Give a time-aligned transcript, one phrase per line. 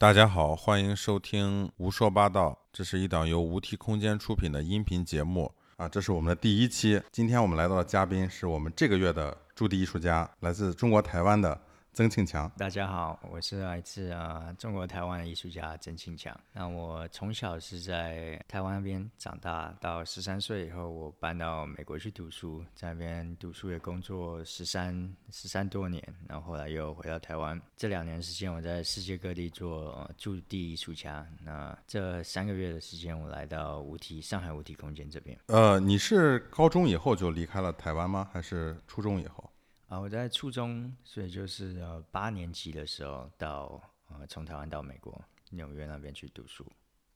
[0.00, 7.02] 大家好，欢迎收听《无说八道》，这是一档由无题空间出品的音频节目啊，这是我们的第一期。
[7.10, 11.60] 今天我们来到的嘉宾是我们这个月的驻地艺术家，来自中国台湾的。
[11.98, 16.32] 曾庆强，大家好，我是来自啊中国台湾的艺术家曾庆强。
[16.52, 24.94] 那我从小是在台湾那边长大，到十三岁以后，我搬到美国去读书，在那边读书也工作十三
[25.32, 27.60] 十三多年，然后后来又回到台湾。
[27.76, 31.26] 这两年时间，我在世界各地做驻地艺术家。
[31.42, 35.36] 那这三个月的时间，我来到无题上海无题空间这边。
[35.46, 38.30] 呃，你是高中以后就离开了台湾吗？
[38.32, 39.47] 还是初中以后？
[39.88, 43.80] 啊，我在初中，所以就是呃八年级的时候到
[44.10, 45.18] 呃从台湾到美国
[45.50, 46.64] 纽约那边去读书。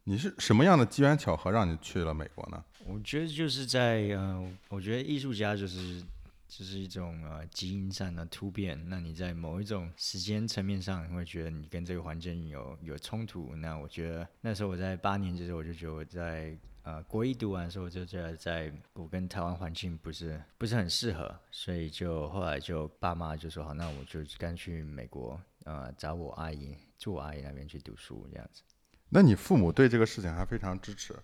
[0.04, 2.64] 你是什么样的机缘巧合让你去了美国呢？
[2.86, 6.02] 我觉得就是在呃，我觉得艺术家就是
[6.48, 8.82] 就是一种呃基因上的突变。
[8.88, 13.54] 那你在某一种时间层面上，你会觉得你跟这个环境有有冲突。
[13.54, 16.56] 那我觉得那时候我在八年级的时候，我就觉得我在。
[16.82, 28.62] 呃，国一读完的时候，就觉得在我跟台湾环境不是不是很适合，所以就后来就爸妈就说好，那我就干去美国，呃，找我阿姨住我阿姨那边去读书这样子。
[29.08, 31.14] 那你父母对这个事情还非常支持？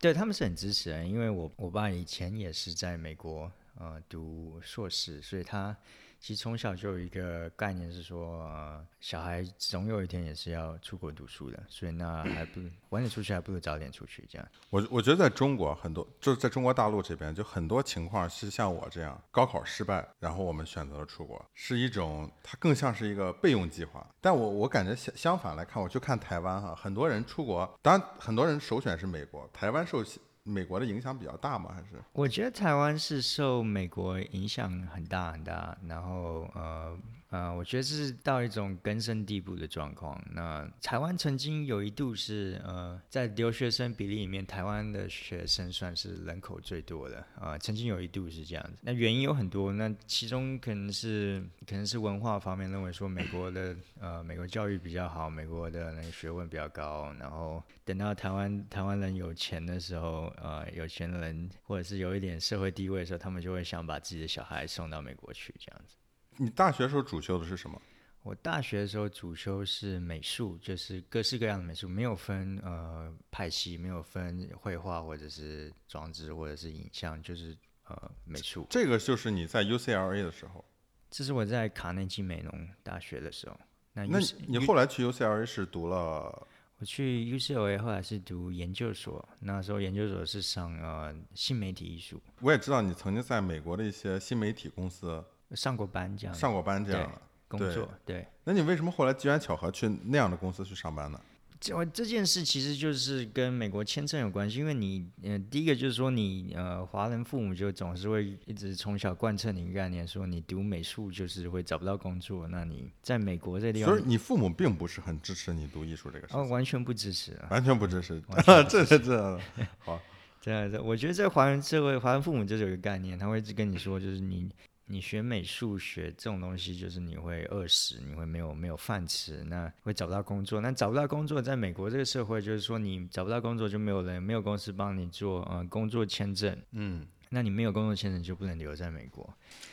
[0.00, 5.76] 对他们是很支持的，因为我我爸以前也是在美国呃读硕士，所以他。
[6.24, 8.50] 其实从小就有一个概念是说，
[8.98, 14.26] 小孩总有一天也是要出国读书的，所以那还不晚点出去，还不如早点出去。
[14.26, 24.08] 这样，我我觉得在中国很多，就是在中国大陆这边，就很多情况是像我这样，高考失败，然后我们选择了出国，是一种它更像是一个备用计划。
[24.22, 30.02] 但我我感觉相相反来看，我去看台湾哈，很多人出国，当然很多人首选是美国，台湾受。
[30.44, 31.72] 美国的影响比较大吗？
[31.74, 36.96] 还是我觉得台湾是受美国影响很大很大，然后呃。
[37.34, 40.22] 呃，我觉得是到一种根深蒂固的状况。
[40.30, 47.58] 那台湾曾经有一度是呃，在留学生比例里面，台湾的学生算是人口最多的啊。
[47.58, 48.78] 曾经有一度是这样子。
[48.82, 57.12] 那原因有很多，那其中可能是可能是文化方面认为说美国的呃美国教育比较好，美国的那个学问比较高。
[57.18, 65.96] 然后等到台湾台湾人有钱的时候，呃，有钱人或者是有一点社会地位的时候，他们就会想把自己的小孩送到美国去这样子。
[66.36, 67.80] 你大学时候主修的是什么？
[68.22, 77.54] 我大学的时候主修是美术，就是各式各样的美术，没有分呃派系，没有分绘画或者是装置或者是影像，就是
[77.86, 78.66] 呃美术。
[78.70, 80.64] 这个就是你在 UCLA 的时候。
[81.10, 83.60] 这是我在卡内基美农大学的时候。
[83.92, 84.18] 那那
[84.48, 86.48] 你后来去 UCLA 是读了？
[86.78, 92.22] 我去 UCLA 后来是读研究所，那时候研究所是上呃新媒体艺术。
[92.40, 95.22] 我也知道你曾经在美国的一些新媒体公司。
[95.52, 98.26] 上过班这样，上过班这样工作对。
[98.44, 101.20] 那你为什么后来机缘巧合去那样的公司去上班呢？
[101.60, 112.46] 这这件事其实就是跟美国签证有关系，因为你呃，第一个就是说你呃，华人父母就总是会一直从小贯彻你概念，说你读美术就是会找不到工作。
[112.48, 118.22] 那你在美国这地方，所以你父母并不是很支持你读艺术这个事哦，完全不支持，完全不支持，
[118.68, 119.40] 这是这
[119.78, 119.98] 好，
[120.42, 124.50] 这样子，我觉得在华人社会，华人父母就是有一个概念，他会一直跟你说，就是你。
[124.86, 130.60] 你学美术学这种东西，就是你会饿死，你会没有没有饭吃，那会找不到工作。
[130.60, 136.56] 那找不到工作，在美国这个社会，就是说你找不到工作，就没有人没有公司帮你做呃工作签证。
[136.72, 139.28] 嗯，那你没有工作签证，就不能留在美国。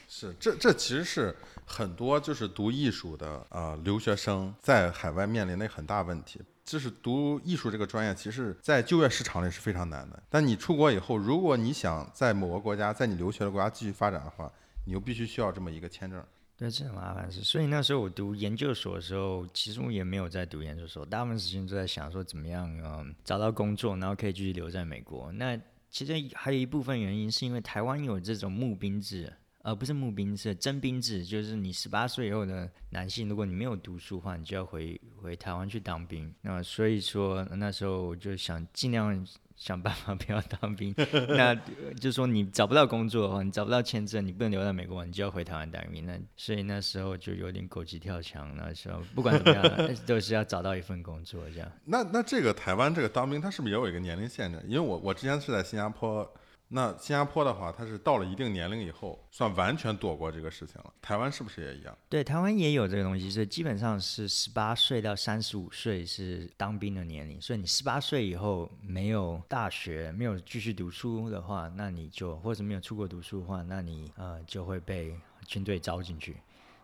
[0.07, 1.35] 是，这这其实是
[1.65, 6.39] 很多就是读艺术的呃留学生在海外面临的很大问题。
[6.63, 10.23] 就是读艺术这个专业，其实，在就业市场里是非常难的。
[10.29, 14.49] 但你出国以后，如果你想在某个国家，在你留学的国家继续发展的话，
[14.85, 16.23] 你又必须需要这么一个签证，
[16.57, 17.41] 对，这很麻烦事。
[17.41, 25.31] 所以那时候我读研究所的时候，其实我也没有在读研究所，大部分时间都在想说怎么样嗯找到工作，然后可以继续留在美国。
[25.31, 25.59] 那
[25.89, 29.31] 其实还有一部分原因是因为台湾有这种募兵制，
[29.63, 36.33] 而不是募兵制，征兵制，就是你十八岁以后的男性，如果你没有读书的话，你就要回回台湾去当兵。
[36.41, 39.25] 那所以说那时候我就想尽量。
[39.61, 40.91] 想办法不要当兵，
[41.37, 41.53] 那
[41.99, 46.03] 就说你找不到工作的话，你找不到签证，你不能留在美国，你就要回台湾当兵。
[46.03, 51.71] 那所以那时候就有点狗急跳墙，那时候不管怎么样， 都是要找到一份工作这样。
[51.85, 54.59] 那那这个台湾这个当兵，他是不是也有一个年龄限制？
[54.65, 56.27] 因为我我之前是在新加坡。
[56.73, 60.93] 那新加坡的话，它是到了一定年龄以后，算完全躲过这个事情了。
[61.01, 61.93] 台湾是不是也一样？
[62.07, 67.41] 对，台湾也有这个东西，所以基本上是十八岁到三十五岁是当兵的年龄。
[67.41, 75.13] 所以你十八岁以后没有大学，没有继续读书的话，那你就或者没有出国读书的话，那你呃就会被
[75.45, 76.37] 军队招进去。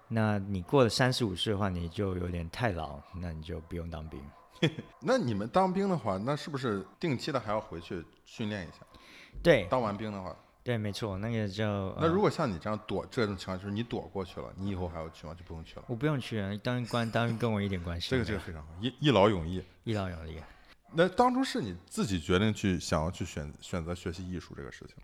[0.10, 4.22] 那你过了三十五岁的话，你就有点太老，那你就不用当兵。
[5.00, 8.80] 那你们当兵的话，那是不是定期的还要回去训练一下？
[9.44, 15.34] 对当完兵的话，对，没错，那个叫那呃如果像你这样躲这种情况，就是你躲过去了，你以后还要去吗？
[15.34, 15.86] 就不用去了。
[15.88, 18.18] 我不用去了，当官当然跟我一点关系这。
[18.18, 19.64] 个这个非常好，一一劳永逸。
[19.84, 20.38] 一劳永逸。
[20.94, 24.96] 那当初是你自己决定去想要去选选择学习艺术这个事情。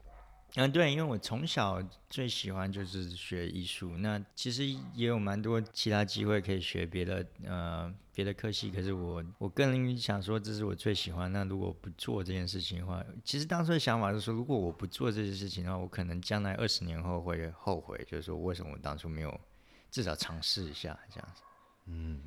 [0.56, 11.32] 嗯，对，因为我从小最喜欢就是学艺术，那其实也有蛮多其他机会可以学别的呃别的科系，可是我我更想说这是我最喜欢。
[11.32, 19.42] 那如果不做这件事情的话，其实当初的想法是说，如果我不做这件事情的话，我可能将来二十年后会后悔，就是说为什么我当初没有
[19.90, 21.42] 至少尝试一下这样子。
[21.88, 22.22] 嗯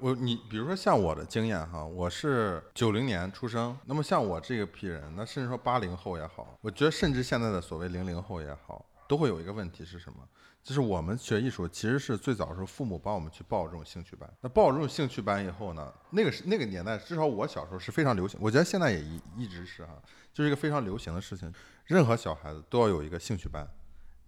[0.00, 10.18] 我你比如说像我的经验哈，我是九零年出生，那么像我这个批人，那甚至说八零后也好，我觉得甚至现在的所谓零零后也好，都会有一个问题是什么？
[10.62, 20.00] 就是我们学艺术其实是最早的时候父母帮我们去报这种兴趣班，那报这种兴趣班以后呢，那个是那个年代，至少我小时候是非常流行，我觉得现在也一一直是哈，
[20.32, 21.52] 就是一个非常流行的事情，
[21.86, 23.68] 任何小孩子都要有一个兴趣班，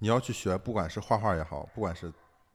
[0.00, 2.12] 你要去学，不管是画画也好，不管是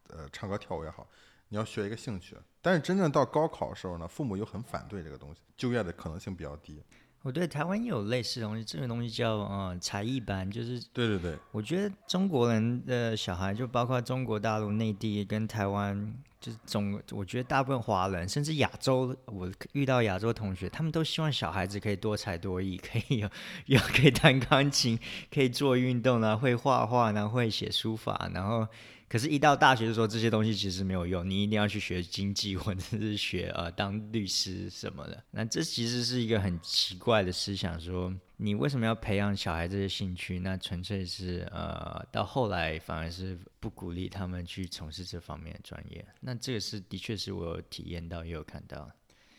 [0.10, 1.08] 呃唱歌跳舞也好，
[1.48, 2.36] 你要学一个兴趣。
[2.66, 6.82] 但是真正到高考的时候呢，父母又很反对这个东西，就业的可能性比较低。
[7.22, 16.12] 我对台湾也有类似的东西，这个东西叫呃才艺班，就是对对对，我觉得中国人的小孩，就包括中国大陆、内地跟台湾，
[16.46, 23.30] 就是总，我觉得大部分华人，甚至亚洲，我遇到亚洲同学，他们都希望小孩子可以多才多艺， 可以有
[23.66, 25.00] 有可以弹钢琴，
[25.34, 28.68] 可以做运动啊，会画画，然后会写书法，然后。
[29.08, 35.24] 可是，一到大学的时候，这些东西其实没有用，你一定要去学经济，或者是学呃当律师什么的。
[35.30, 40.40] 那这其实是一个很奇怪的思想，说你为什么要培养小孩这些兴趣？
[40.40, 46.06] 那纯粹是呃，到后来反而是不鼓励他们去从事这方面的专业。
[46.20, 48.90] 那这个是的确是我有体验到，也有看到。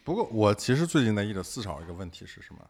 [0.03, 2.61] 不过我其实最近在一直思考一个问题是什么？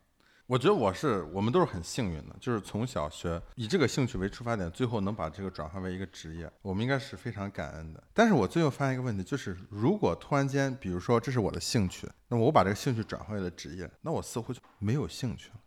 [0.46, 8.02] 我觉得我是我们都是很幸运的，就是从小学以这个兴趣为出发点，最后能把这个转化为一个职业，我们应该是非常感恩的。
[8.14, 15.60] 但是我最后发现一个问题，就是如果突然间，比如说这是我的兴趣，那我把这个兴趣转化为了职业，那我似乎就没有兴趣了。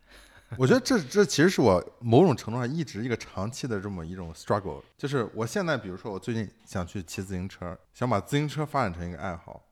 [0.57, 9.63] 我觉得这这其实是我某种程度上一直一个长期的这么一种 struggle，就是我现在比如说我最近想去骑自行车，想把自行车发展成一个爱好，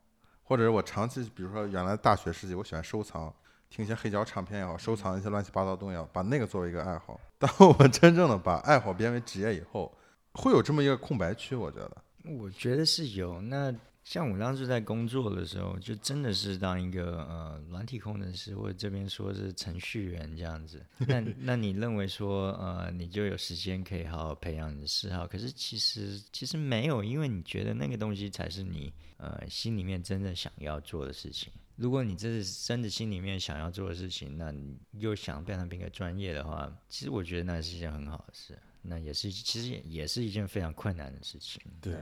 [0.44, 3.34] 或者是我长期比如说原来大学时期我喜欢收藏。
[3.70, 7.20] 听一些黑胶唱片也好，收藏一些乱七八糟东西也好，把那个作为一个爱好。
[7.38, 9.94] 当我真正的把爱好变为职业以后，
[10.36, 11.98] 会有这么一个空白区，我觉得。
[12.40, 13.42] 我觉得是有。
[13.42, 13.70] 那
[14.10, 20.82] 像我当时在工作的时候，就真的是当一个呃软体工程师，或者这边说是程序员这样子。
[21.00, 25.28] 那那你认为说呃你就有时间可以好好培养你的嗜好？
[25.28, 31.52] 可是其实其实没有，因为你觉得那个东西才是你呃心里面真正想要做的事情。
[31.76, 38.58] 如果你这是真的心里面想要做的事情，那你又想变成一个专业的话，其实我觉得那是一件很好的事。
[38.82, 41.62] 那也是，其实也也是一件非常困难的事情。
[41.82, 41.94] 对。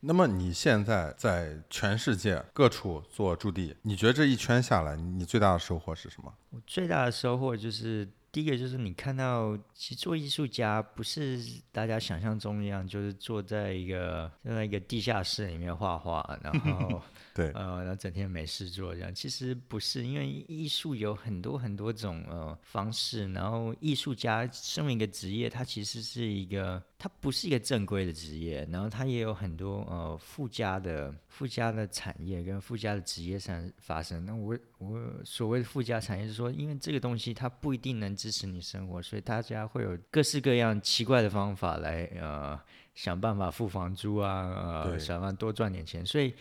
[0.00, 6.32] 那么你现在在全世界各处做驻地，你觉得这一圈下来，你最大的收获是什么？
[6.50, 11.38] 我最大的收获就是，第一个就是你看到，其实做艺术家不是
[11.70, 17.02] 大家想象中一样，就是坐在一个坐在一个地下室里面画画，然后
[17.34, 19.14] 对，呃，然后整天没事做这样。
[19.14, 34.22] 其实不是，因为艺术有很多很多种呃方式，然后艺术家身为一个职业，它其实是一个，它不是一个正规的职业，然后它也有很多呃附加的附加的产业跟附加的职业上发生。
[34.26, 42.60] 那我我所谓的附加产业是说，因为这个东西它不一定能支持你生活，所以大家会有各式各样奇怪的方法来呃
[42.94, 46.34] 想办法付房租啊，呃想办法多赚点钱，所以。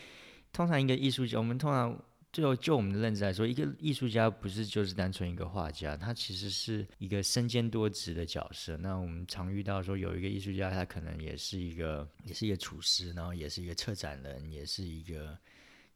[0.52, 1.96] 通常一个艺术家，我们通常
[2.32, 8.78] 就就我们的认知来说，一个艺术家不是就是单纯一个画家，他其实是一个身兼多职的角色。
[8.78, 15.38] 那我们常遇到说，有一个艺术家，他可能也是一个，也是一个厨师，然后也是一个策展人，也是一个，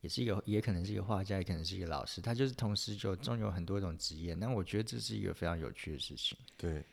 [0.01, 2.19] 也是一个，也可能是一个画家，也可能是一个老师。
[2.19, 4.33] 他就是同时就中有很多种职业。
[4.33, 6.37] 那我觉得这是一个非常有趣的事情。
[6.57, 6.83] 对。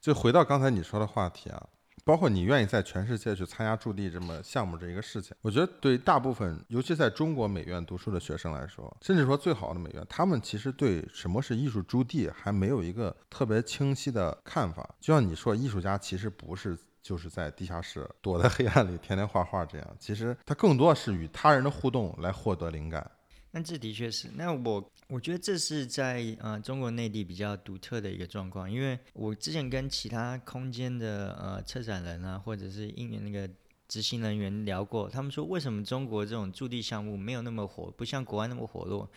[0.00, 1.68] 就回到刚才你说的话题啊，
[2.08, 14.88] 包括你愿意在全世界去参加驻地这么项目这一个事情，我觉得对大部分，尤其在中国美院读书的学生来说，甚至说最好的美院，他们其实对什么是艺术驻地还没有一个特别清晰的看法。
[14.98, 23.06] 就像你说，艺术家其实不是就是在地下室躲在黑暗里天天画画这样，其实他更多是与他人的互动来获得灵感。
[23.50, 33.48] 那这的确是，那我我觉得这是在呃中国内地比较独特的一个状况，因为我之前跟其他空间的呃策展人啊，或者是应那个
[33.88, 39.10] 执行人员聊过，他们说为什么中国这种驻地项目没有那么火，不像国外那么火络？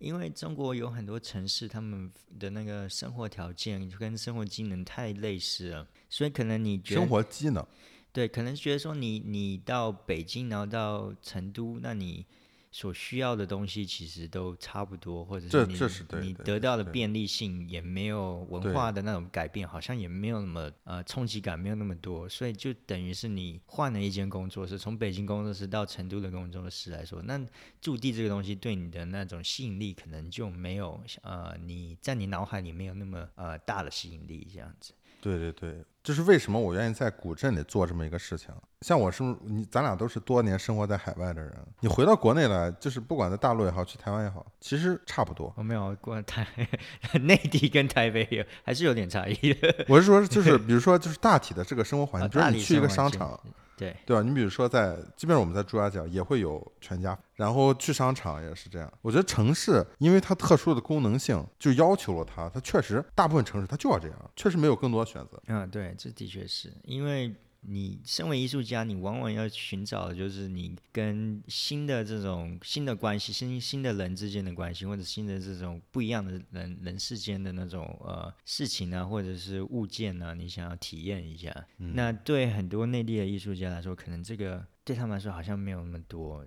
[0.00, 2.08] 因为中国有很多城市，他们
[2.38, 7.66] 的那个生活条件跟生活机能太类似了，所以可能你觉得生活机能，
[8.12, 12.24] 对，可能觉得说你你到北京，然后到成都，那你
[12.70, 15.78] 所需要的东西其实都差不多，或者是你
[16.20, 27.40] 你得到的便利性也没有文化的那种改变，好像也没有那么呃冲击感没有那么多，所以就等于是你换了一间工作室，从北京工作室到成都的工作室来说，那
[27.80, 34.92] 驻地这个东西对你的那种吸引力可能就没有呃你在你脑海里没有那么呃大的吸引力这样子。
[35.20, 38.50] 对对对，这是为什么我愿意在古镇里做这么一个事情。
[38.82, 45.52] 像我是你，咱俩都是多年生活在海外的人，你回到国内来，就是不管在大陆也好，去台湾也好，其实差不多。
[45.56, 46.46] 我没有过台
[47.20, 49.84] 内地跟台北也还是有点差异的。
[49.88, 53.38] 我是说，就是比如说，就是大体的这个生活环境，啊大体比如你去一个商场，
[53.78, 54.22] 对，对吧？
[54.22, 58.92] 你比如说在，即便是我们在朱家角也会有全家，然后去商场也是这样。
[59.00, 65.40] 我觉得城市因为它特殊的功能性，就要求了它，它确实大部分城市它就要这样，确实没有更多的选择。
[65.46, 81.52] 嗯，对，这的确是因为你身为艺术家，你往往要寻找的就是你跟新的这种新的关系、新新的人之间的关系，或者新的这种不一样的人人世间的那种呃事情啊，或者是物件啊，你想要体验一下。
[81.76, 86.46] 那对很多内地的艺术家来说，可能这个对他们来说好像没有那么多。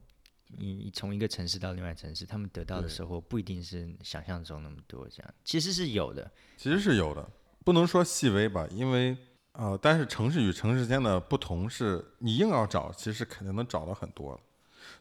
[0.57, 6.29] 你从一个城市到另外城市，他们得到的收获不一定是想象中那么多，这样其实是有的。
[6.57, 7.29] 其实是有的，
[7.63, 9.15] 不能说细微吧，因为
[9.53, 14.39] 呃，但是城市与城市间的不同是，你硬要找，其实肯定能找到很多。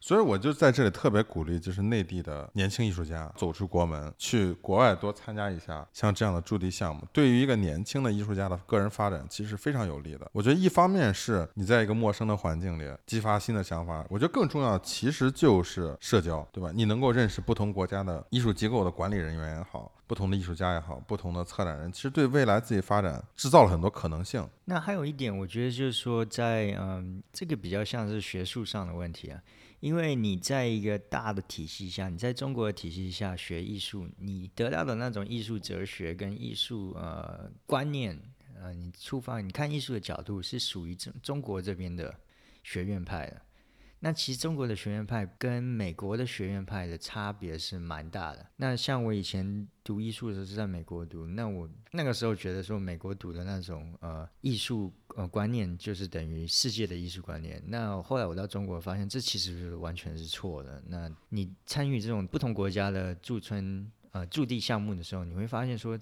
[0.00, 10.28] 所以我就在这里特别鼓励，就是内地的年轻艺术家走出国门，去国外多参加一下像这样的驻地项目，对于一个年轻的艺术家的个人发展其实非常有利的。
[10.33, 16.73] 我觉得一方面是你在一个陌生的环境里激发新的想法，我觉得更重要的其实就是社交，对吧？
[16.75, 19.92] 你能够认识不同国家的艺术机构的管理人员也好。
[20.07, 24.45] 不同的艺术家也好，不同的策展人，其实对未来自己发展制造了很多可能性。
[24.64, 29.40] 那还有一点，我觉得就是说在，嗯，这个比较像是学术上的问题啊，
[29.80, 38.18] 因为你在一个大的体系下，你在中国的体系下学艺术，你得到的那种艺术哲学跟艺术呃观念，
[38.54, 42.14] 呃，你出发你看艺术的角度是属于中中国这边的
[42.62, 43.42] 学院派的。
[44.00, 48.47] 那其实中国的学院派跟美国的学院派的差别是蛮大的。
[48.57, 57.62] 那像我以前读艺术的时候是在美国读，那我那个时候觉得说美国读的那种呃艺术呃观念就是等于世界的艺术观念。
[57.66, 60.83] 那后来我到中国发现这其实是完全是错的。
[60.87, 65.99] 那你参与这种不同国家的驻村呃驻地项目的时候，你会发现说。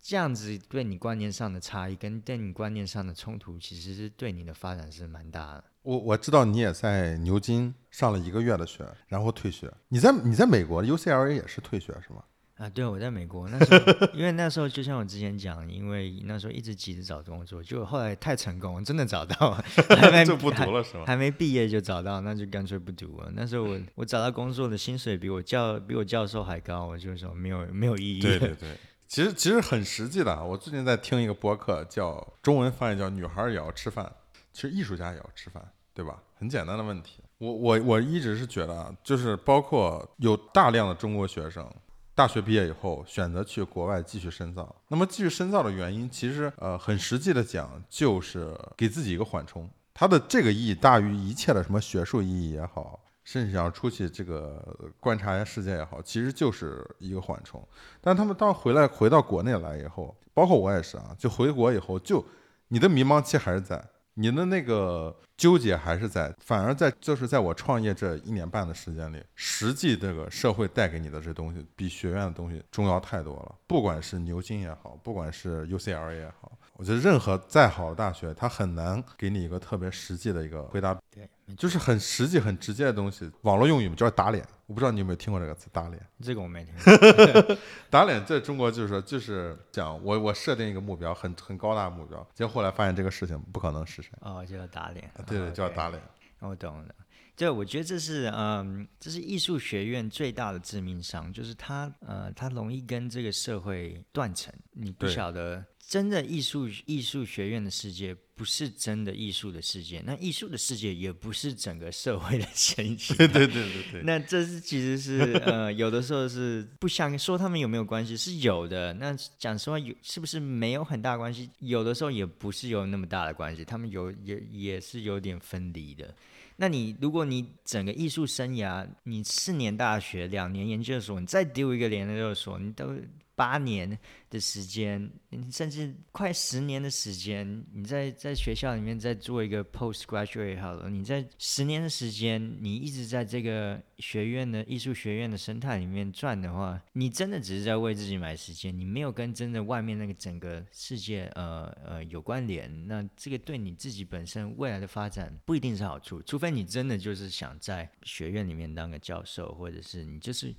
[0.00, 5.64] 这样子对你观念上的差异跟对你观念上的冲突，其实是对你的发展是蛮大的。
[5.82, 9.72] 我我知道你也在牛津上了一个月的学，然后退学。
[9.88, 12.22] 你在你在美国 UCLA 也是退学是吗？
[12.56, 19.52] 啊，对，我在美国那时候，因为那时候就像我之前讲，因为那时候一直急着找工作，就后来太成功，真的找到，
[19.96, 21.04] 还没就不读了是吗？
[21.06, 23.30] 还没毕业就找到，那就干脆不读了。
[23.32, 28.20] 那时候我我找到工作的薪水比我教比我教授还高，我就说没有没有意义。
[28.20, 30.42] 对对对，其实其实很实际的啊。
[30.42, 34.12] 我最近在听一个播客，叫中文翻译叫“女孩也要吃饭”，
[34.58, 35.62] 其实艺术家也要吃饭，
[35.94, 36.20] 对吧？
[36.36, 37.22] 很简单的问题。
[37.38, 41.64] 我我我一直是觉得啊，就是包括有大量的中国学生。
[42.12, 49.70] 大学毕业以后选择去国外继续深造，那么继续深造的原因，其实呃很实际的讲，就是给自己一个缓冲。
[49.94, 54.60] 它的这个意义大于一切的什么学术意义也好，甚至想出去这个
[54.98, 57.64] 观察一下世界也好，其实就是一个缓冲。
[58.00, 62.24] 但他们当回来回到国内来以后，包括我也是啊，就回国以后，就
[62.66, 63.80] 你的迷茫期还是在，
[64.20, 73.54] 你的那个纠结还是在，反而在就是在我创业这一年半的时间里，实际这个社会带给你的这东西，比学院的东西重要太多了。
[73.68, 83.30] 不管是牛津也好，不管是 UCLA 也好，我觉得任何再好的大学，它很难给你一个特别实际的一个回答，对，就是很实际、很直接的东西。
[83.42, 86.00] 网络用语嘛叫打脸，我不知道你有没有听过这个词“打脸”。
[86.22, 87.56] 这个我没听 过。
[87.90, 95.10] 打脸在中国就是说，就是讲我我设定一个目标，很很高大的目标，结果后来发现这个事情不可能实现，哦，就要打脸。
[95.26, 96.02] 对对，哦就要打脸。
[96.40, 96.94] 我懂了。
[97.34, 104.52] 对，我觉得这是嗯，这是艺术学院最大的致命伤，就是它呃，它容易跟这个社会断层。
[104.72, 113.16] 你不晓得，真的艺术艺术学院的世界不是真的艺术的世界，那艺术的世界也不是整个社会的现象。
[113.16, 118.92] 对对对对对，那这是其实是呃，有的时候是不想说他们有没有关系，是有的。
[118.92, 121.48] 那讲实话，有是不是没有很大关系？
[121.60, 126.14] 有的时候也不是有那么大的关系，他们有也也是有点分离的。
[126.56, 132.94] 那你如果你整个艺术生涯，你四年大学，两年研究所，你再丢一个研究所，你都
[133.38, 133.96] 八年
[134.28, 135.08] 的时间，
[135.52, 160.52] 甚至快十年的时间，你在在学校里面再做一个 postgraduate 好了，你在十年的时间，你一直在这个学院的艺术学院的生态里面转的话，你真的只是在为自己买时间，你没有跟真的外面那个整个世界呃呃有关联，那这个对你自己本身未来的发展不一定是好处，除非你真的就是想在学院里面当个教授，或者是你就是。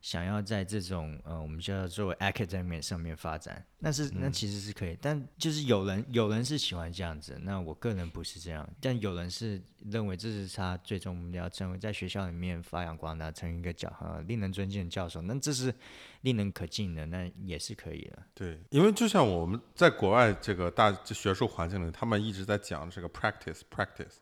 [0.00, 9.60] 想要在这种呃，我们叫做 academic 上面发展，那是那其实是可以，但就是有人有人是喜欢这样子，那我个人不是这样，但有人是
[9.90, 15.74] 认为这是他最终目标，成为在学校里面发扬光大，成为一个教呃令人尊敬的教授，那这是
[16.20, 18.22] 令人可敬的，那也是可以的。
[18.34, 24.16] 对，因为就像我们在国外这个大这学术环境里，他们一直在讲这个 practice practice。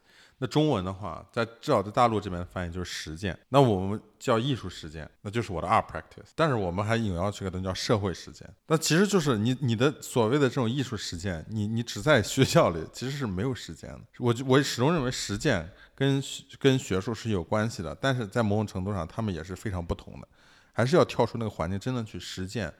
[0.46, 3.38] 中文的话，在至少在大陆这边翻译就是实践。
[3.48, 6.30] 那我们叫艺术实践，那就是我的 art practice。
[6.34, 8.48] 但是我们还引要去个东西叫社会实践。
[8.66, 14.00] 那其实就是你你的所谓的这种艺术实践，你你只在学校里其实是没有实践的。
[14.18, 16.22] 我就我始终认为实践跟
[16.58, 20.28] 跟学术是有关系的，但是在某种程度上，他们也是非常不同的。
[20.72, 22.72] 还是要跳出那个环境，真的去实践。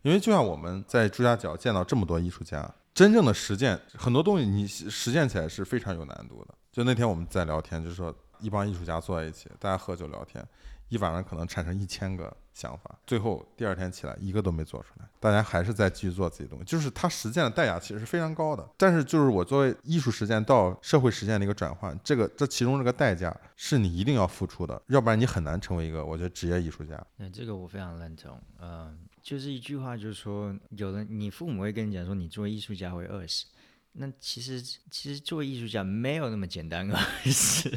[0.00, 6.54] 因为就像我们在朱家角见到这么多艺术家，真正的实践很多东西，你实践起来是非常有难度的。
[6.72, 10.42] 就那天我们在聊天，就是说一帮艺术家坐在一起，大家喝酒聊天，
[10.88, 16.64] 一晚上可能产生一千个想法，最后第二天起来一个都没做出来，大家还是在继续做自己的东西。
[16.64, 26.98] 就是他实践的代价其实是非常高的，但是就是我作为艺术实践到社会实践的一个转换，这个这其中这个代价是你一定要付出的，要不然你很难成为一个我觉得职业艺术家。
[27.18, 33.44] 那这个我非常认同，嗯，就是一句话，就是说，有人你父母会跟你讲说，你做艺术家会饿死。
[33.94, 37.70] 那其实，其实做艺术家没有那么简单啊，是，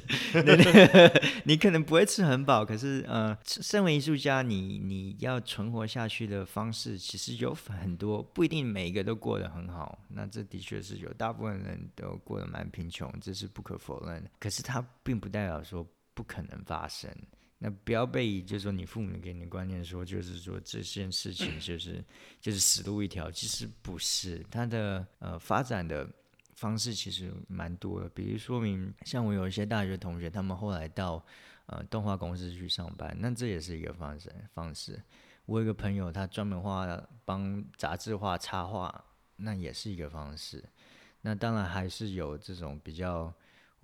[1.43, 9.99] 你可能不会吃很饱，可是呃，身为艺术家，你你要存活下去的方式其实有很多，不一定每一个都过得很好。
[10.07, 14.23] 那这的确是有，大部分人都过得蛮贫穷，这是不可否认。
[14.39, 17.11] 可是它并不代表说不可能发生。
[17.57, 22.03] 那不要被就是说你父母给你的观念说，就是说这件事情 就是
[22.41, 26.07] 就是死路一条，其实不是，它的呃发展的
[26.55, 28.09] 方式其实蛮多的。
[28.09, 31.25] 比如说明，像我有一些大学同学，他们后来到
[31.67, 35.01] 呃动画公司去上班，那这也是一个方式方式。
[35.45, 36.85] 我有一个朋友，他专门画
[37.23, 39.05] 帮杂志画插画，
[39.37, 40.63] 那也是一个方式。
[41.21, 43.33] 那当然还是有这种比较。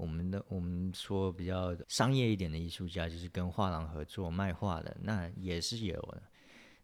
[0.01, 6.23] 我们的我们说比较商业一点的艺术家，就是跟画廊合作卖画的，那也是有的。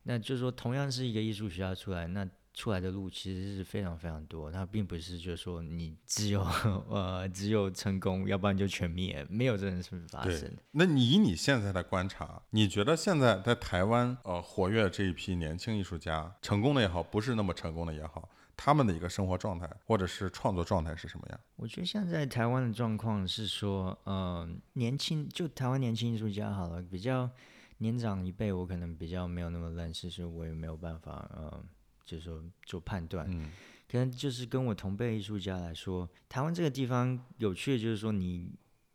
[0.03, 4.51] 那就是说，同样是一个艺术学校出来，那出来的路其实是非常非常多。
[4.51, 6.41] 那并不是就是说你只有
[6.89, 10.56] 呃只有成功，要不然就全灭，没有这种事发生。
[10.71, 18.30] 那你以你现在的观察，你觉得现在在台湾呃活跃这一批年轻艺术家，成功的也好，不是那么成功的也好？
[18.58, 21.39] 他们的一个生活状态或者是创作状态是什么样？
[21.58, 27.30] 我觉得现在台湾的状况是说，嗯，年轻就台湾年轻艺术家好了，比较
[27.78, 31.63] 年长一辈，我可能比较没有那么认识，所以我也没有办法，嗯，
[32.04, 33.28] 就是说做判断。
[33.30, 33.52] 嗯，
[33.88, 38.52] 可能就是跟我同辈艺术家来说，台湾这个地方有趣的就是说，你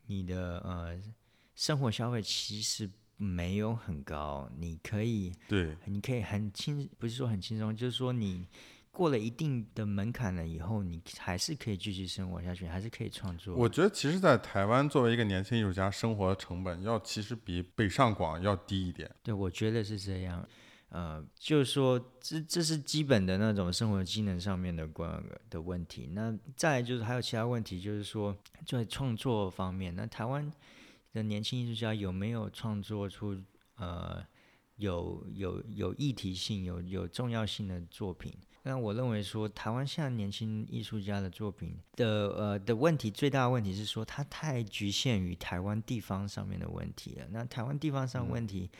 [0.06, 1.00] 你的呃
[1.54, 8.48] 生活消费其实没有很高，你可以对，你可以很轻，不是说很轻松，就是说你。
[8.92, 13.56] 过了一定的门槛了以后，你还是可以继续生活下去，还是可以创作。
[13.56, 19.10] 我觉得，其实，在台湾作为一个年轻艺术家，生活成本要其实比北上广要低一点。
[19.22, 20.46] 对，我觉得是这样。
[20.90, 26.08] 呃，就是说，这这是基本的那种生活技能上面的关的问题。
[26.12, 30.52] 那再就是还有其他问题，就是说在创作方面，那台湾
[31.14, 33.42] 的年轻艺术家有没有创作出
[33.76, 34.22] 呃
[34.76, 38.30] 有有有议题性、有有重要性的作品？
[38.64, 47.26] 那我认为说，台湾现在年轻艺术家的作品的呃的问题，最大的问题是说，它太局限于台湾地方上面的问题了。
[47.30, 48.70] 那台湾地方上问题，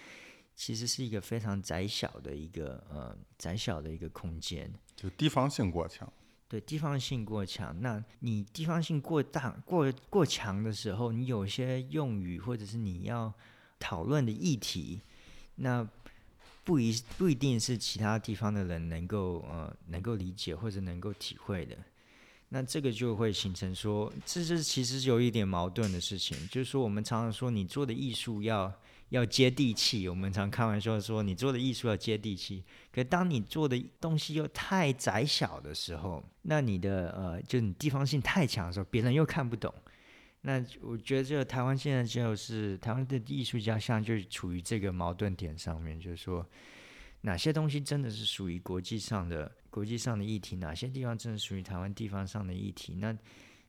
[0.55, 6.11] 其实是一个非常窄小的一个呃窄小的一个空间，就地方性过强。
[6.47, 7.75] 对，地方性过强。
[7.81, 13.33] 那你地方性过大、过过强的时候，你有些用语或者是你要
[13.81, 15.01] 讨论的议题，
[15.57, 15.83] 那
[16.64, 21.77] 不一不一定是其他地方的人能够呃能够理解或者能够体会的。
[22.48, 28.70] 那这个就会形成说，这是其实是有一点矛盾的事情，就是说我们常常说你做的艺术要
[29.09, 32.62] 要接地气，我们常开玩笑说你做的艺术要接地气。
[32.92, 39.72] 可当你做的东西又太窄小的时候，那你的呃，就你地方性太强的时候，别人又看不懂。
[40.42, 46.44] 那我觉得，这个台湾现在就是台湾的艺术家，现在就处于这个矛盾点上面，就是说，
[47.20, 52.96] 哪些东西真的是属于国际上的国际上的议题，哪些地方真的属于台湾地方上的议题？
[52.96, 53.16] 那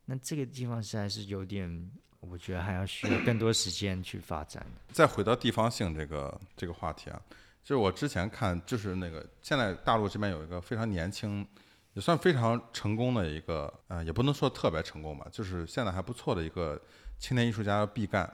[0.05, 4.65] 那这个地方实在是有点，我觉得还要需要更多时间去发展。
[4.91, 7.21] 再回到地方性这个这个话题啊。
[7.63, 11.47] 就是我之前看，就是那个现在大陆这边有一个非常年轻，
[11.93, 16.82] 也算非常成功的一个，呃，也不能说特别成功吧，就是现在还不错的一个
[17.17, 18.27] 青年艺术家毕赣，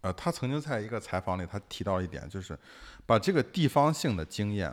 [0.00, 2.58] 呃，他曾经在一个采访里，他提到一点，就是
[3.06, 4.72] 把这个地方性的经验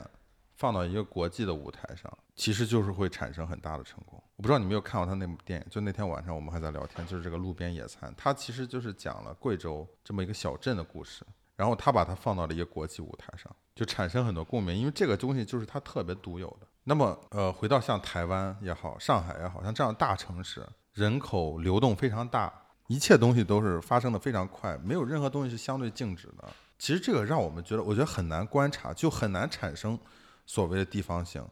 [0.56, 4.22] 放到一个国际的舞台上，其实就是会产生很大的成功。
[4.36, 11.26] 我不知道你没有看过他那部电影，就那天晚上我们还在聊天，就是这个路边野餐，他其实就是讲了贵州这么一个小镇的故事。
[11.56, 16.68] 然后他把它放到了一个国际舞台上，就产生很多共鸣，因为这个东西就是他特别独有的。
[16.88, 22.54] 那么，呃，回到像台湾也好，上海也好像这样大城市，人口流动非常大，
[22.88, 26.48] 一切东西都是发生的非常快，没有任何东西是相对静止的。
[26.78, 29.98] 其实这个让我们觉得，我觉得很难观察，就很难产生
[30.46, 31.44] 所谓的地方性。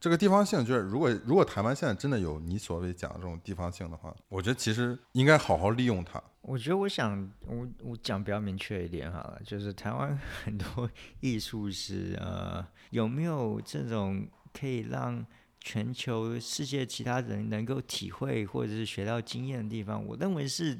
[0.00, 6.20] 这个地方性就是，如果如果台湾现在真的有你所谓讲的这种地方性的话，我觉得其实应该好好利用它。
[6.40, 10.88] 我觉得我想我我讲比较明确一点好了，就是台湾 很多
[11.20, 14.26] 艺术是呃有没有这种
[14.58, 15.24] 可以让
[15.60, 20.04] 全球世界其他人能够体会或者是学到经验的地方？
[20.04, 20.78] 我认为是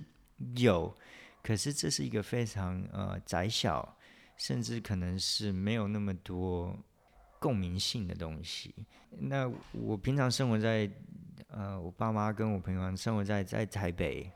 [0.57, 0.95] 有，
[1.43, 3.97] 可是这是一个非常呃窄小，
[4.37, 6.77] 甚至可能是没有那么多。
[7.41, 8.75] 共鸣性的东西。
[9.11, 10.91] 那我平常生活在，
[11.47, 14.29] 呃，我爸妈跟我朋友生活在在台北。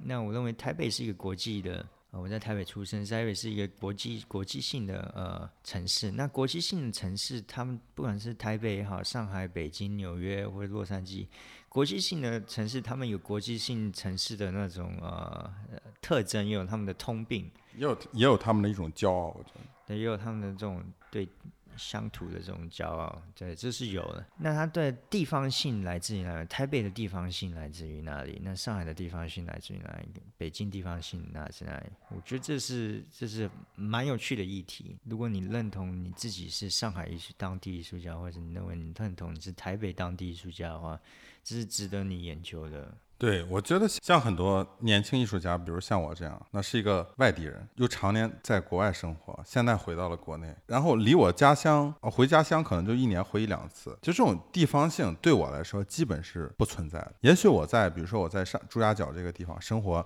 [0.00, 1.84] 那我认为台北是一个国际的，
[2.16, 6.12] 我在台北出生，台北是一个国际国际性的呃城市。
[6.12, 11.26] 那国际性的城市，他们不管是台北也好，上海、北京、纽约或者洛杉矶，
[11.68, 15.52] 国际性的城市，他们有国际性城市的那种呃
[16.00, 21.28] 特征，也有他们的通病，也有也有他们的一种骄傲，我觉得，对，也有他们的这种对。
[21.76, 24.24] 乡土的这种骄傲，对，这是有的。
[24.38, 26.46] 那它的地方性来自于哪里？
[26.46, 28.40] 台北的地方性来自于哪里？
[28.42, 30.08] 那上海的地方性来自于哪里？
[30.36, 31.86] 北京地方性来自哪里？
[32.10, 34.96] 我觉得这是这是蛮有趣的议题。
[35.04, 41.00] 如果你认同你自己是上海艺术当地艺术家，或者你认为你认同你是台北当地艺术家的话，
[41.42, 42.96] 这是值得你研究的。
[43.16, 57.14] 对，我觉得像很多年轻艺术家，比如像我这样，那是一个外地人，又常年在国外生活，现在回到了国内，然后离我家乡，回家乡可能就一年回一两次，就这种地方性对我来说基本是不存在的。
[57.20, 60.04] 也许我在，比如说我在上朱家角这个地方生活。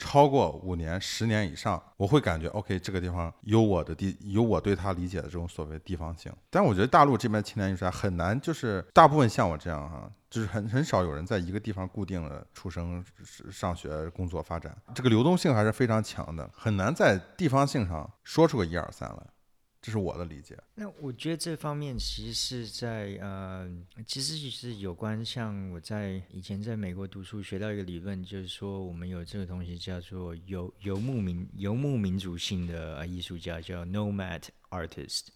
[0.00, 6.32] 超过五年、十年以上，我会感觉 OK，这个地方有我的地，有我对他理解的这种所谓地方性。
[6.48, 13.04] 但我觉得大陆这边青年艺术家很难，就是大部分像我这样哈，就是很很少有人在一个地方固定的出生、
[13.50, 19.26] 上学、工作、发展，这个流动性还是非常强的，很难在地方性上说出个一二三来。
[19.82, 20.58] 这是我的理解。
[20.74, 23.68] 那我觉得这方面其实是在呃，
[24.06, 35.28] 其实就是有关像我在以前在美国读书学到一个理论，就是说我们有这个东西叫做游游牧民游牧民族性的艺术家，叫 nomad artist。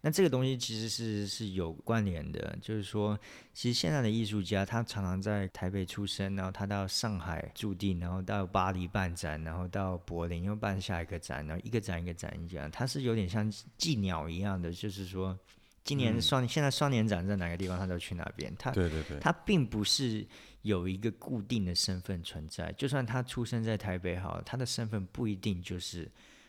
[0.00, 3.18] 那这个东西其实是是有关联的，就是说，
[3.52, 15.36] 其实现在的艺术家他常常在台北出生，然后他到上海驻地，然后到巴黎办展，然后到柏林又办下一个展，然后一个展一个展一样，他是有点像寄鸟一样的，就是说，
[15.82, 18.54] 今年双现在双年展在哪个地方，他都去哪边。
[18.56, 20.24] 他对对对，他并不是
[20.62, 26.08] 有一个固定的身份存在，就算他出生在台北好，他的身份不一定就是。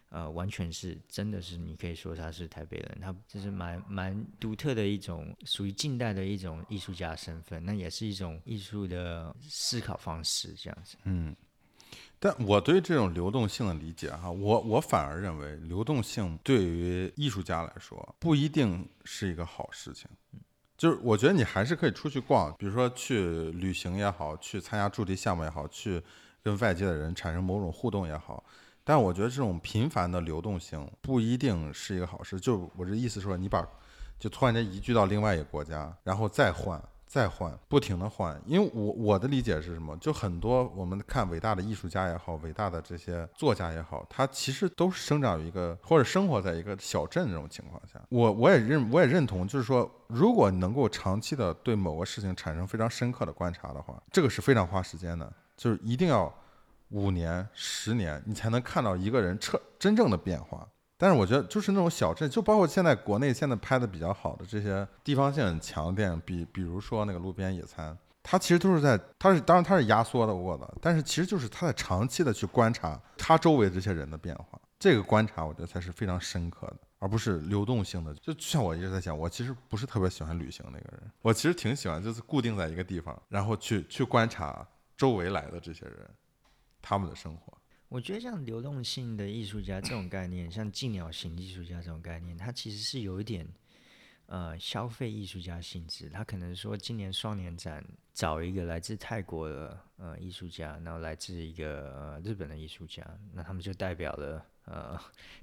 [0.09, 10.97] 呃，完全是，真的是，你可以说他是台北人，他就是蛮蛮独特的一种，属于近代的一种艺术家身份，那也是一种艺术的思考方式，这样子。
[11.03, 11.35] 嗯，
[12.19, 20.09] 但我对这种流动性的理解哈，我我反而认为流动性对于艺术家来说不一定是一个好事情，
[20.75, 26.01] 就是我觉得你还是可以出去逛，比如说去旅行也好，去参加驻地项目也好，去
[26.41, 28.43] 跟外界的人产生某种互动也好。
[28.89, 32.39] 但我觉得这种频繁的流动性不一定是一个好事。
[32.39, 33.63] 就我这意思说，你把
[34.17, 38.41] 就突然间移居到另外一个国家，然后再换，再换，不停的换。
[38.47, 39.95] 因为我我的理解是什么？
[39.97, 48.01] 就很多我们看伟大的艺术家也好，伟大的这些作家也好，他其实都是生长于一个或者生活在一个小镇这种情况下。
[48.09, 56.33] 我我也认我也认同，就是说，如果能够长期的对某个事情产生非常深刻的观察的话，这个是非常花时间的，就是一定要
[56.89, 60.67] 五年、十年，你才能看到一个人彻真正的变化。
[60.97, 78.13] 但是我觉得，就是那种小镇，就包括现在国内现在拍的比较好的这些地方性很强的电影，比比如说那个路边野餐，它其实都是在，它是当然它是压缩的过的，但是其实就是他在长期的去观察他周围这些人的变化，这个观察我觉得才是非常深刻的，而不是流动性的。
[78.15, 86.09] 就像我一直在讲，我其实不是特别喜欢旅行那个人，我其实挺喜欢就是固定在一个地方，然后去去观察周围来的这些人，
[86.81, 87.57] 他们的生活。
[87.87, 93.47] 我觉得像流动性的艺术家这种概念，像静鸟型艺术家这种概念，它其实是有一点
[94.27, 96.07] 呃消费艺术家性质。
[96.07, 104.95] 他可能说今年双年展找一个来自泰国的呃艺术家，然后来自一个呃日本的艺术家，那他们就代表了呃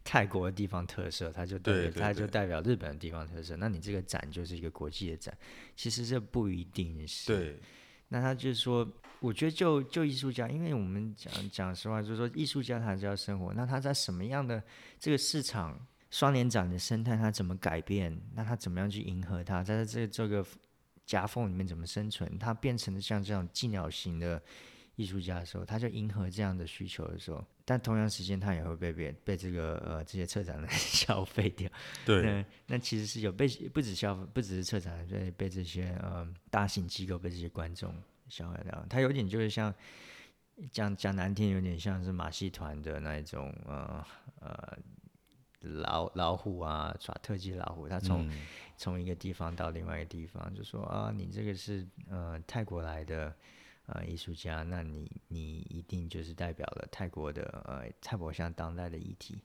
[0.05, 3.57] 泰国的地方特色，他就代表他就代表日本的地方特色。
[3.57, 5.37] 那你这个展就是一个国际的展，
[5.75, 7.27] 其实这不一定是。
[7.27, 7.59] 对。
[8.09, 8.87] 那他就是说。
[9.21, 14.63] 我觉得就就艺术家，因为我们讲讲实话，就是说艺术家他就要生活，那他在什么样的
[15.01, 15.75] 这个市场
[16.11, 18.17] 双年展的生态，他怎么改变？
[18.35, 19.65] 那他怎么样去迎合他？
[19.65, 20.45] 在这这个
[21.07, 22.39] 夹缝里面怎么生存？
[22.39, 24.41] 他变成了像这样寂鸟型的
[24.97, 31.69] 艺术家的时候，他就迎合这样的需求的时候，但同样时间他也会被别被这个呃这些策展人 消费掉。
[32.07, 37.95] 对，那那其实是有被不止消费，不只是策展人，被被这些呃大型机构被这些观众。
[38.29, 39.73] 消费掉，他有点就是像
[40.73, 44.05] 讲讲难听，有点像是马戏团的那一种，呃
[44.41, 44.77] 呃
[45.61, 47.89] 老老虎啊，耍特技老虎。
[47.89, 48.29] 他从
[48.77, 53.33] 从一个地方到另外一个地方，就说啊，你这个是呃泰国来的
[53.87, 59.43] 呃艺术家，那你你一定就是代表了泰国的呃泰国像当代的议题，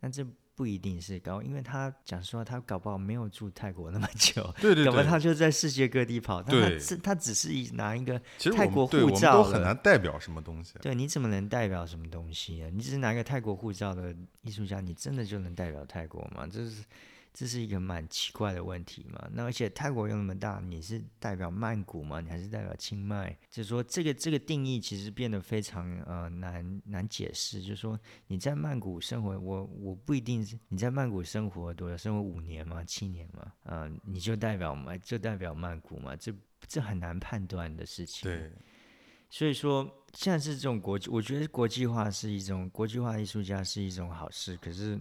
[0.00, 0.26] 那这。
[0.54, 6.42] 不一定是高，因为他讲实话，他搞不好没有住泰国那么久，对对对，搞不好他就在世界各地跑。
[6.42, 8.20] 他是他只是拿一个
[8.54, 10.74] 泰国护照，都很难代表什么东西。
[10.82, 12.68] 对，你怎么能代表什么东西啊？
[12.70, 16.46] 你只是拿一个泰国护照的艺术家，你真的就能代表泰国吗？
[16.46, 16.84] 这是。
[17.34, 19.26] 这是一个蛮奇怪的问题嘛？
[19.32, 22.20] 那而且泰国又那么大，你是代表曼谷吗？
[22.20, 23.30] 你还是代表清迈？
[23.50, 27.62] 就是说，这个这个定义其实变得非常呃难难解释。
[27.62, 32.84] 就是说，你在曼谷生活，我我不一定是你在曼谷生活多少，生活五年嘛？
[32.84, 33.50] 七年嘛？
[33.64, 34.94] 嗯，你就代表嘛？
[34.98, 36.14] 就代表曼谷嘛？
[36.14, 36.30] 这
[36.68, 38.30] 这很难判断的事情。
[38.30, 38.52] 对。
[39.30, 45.00] 所以说，现在是这种国际，我觉得国际化是一种国际化艺术家是一种好事，可是。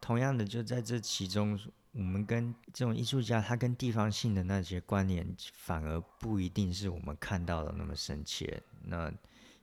[0.00, 1.58] 同样的，就在这其中，
[1.92, 9.12] 我们跟这种艺术家，他跟地方性的那些关联，反而不一定是我们看到的那么深切，那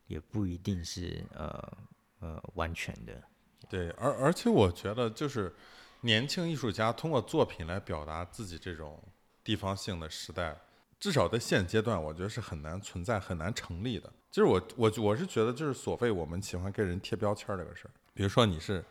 [0.06, 1.78] 也不一定是呃
[2.20, 3.22] 呃完全的。
[3.68, 5.52] 对，而而且我觉得，就是
[6.02, 9.02] 年轻艺术家通过作品来表达自己这种
[9.42, 10.56] 地方性的时代，
[11.00, 14.12] 至少在现阶段，我觉得是很难存在、很难成立的。
[14.30, 18.84] 就是我我我是觉得，就是所谓我们喜欢给人贴标签这个事儿，比如说你是。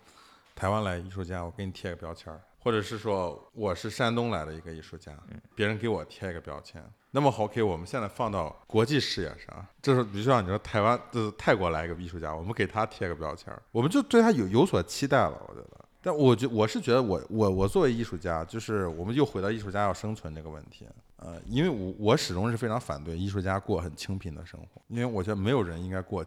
[0.56, 5.12] 台湾来艺术家，我给你贴个标签儿，或者是说我是山东来的一个艺术家，
[5.54, 6.82] 别人给我贴一个标签。
[7.12, 15.38] 那么好，OK，我们现在放到国际视野上，就是比如说你说台湾就是泰国来一个艺术家，我们给他贴个标签儿，我们就对他有有所期待了。
[15.50, 20.88] 我觉得，但我觉我是觉得我我我作为艺术家，就是我们又回到艺术家要生存这个问题。
[21.18, 26.26] 呃，因为我我始终是非常反对艺术家过很清贫的生活，因为我觉得没有人应该过。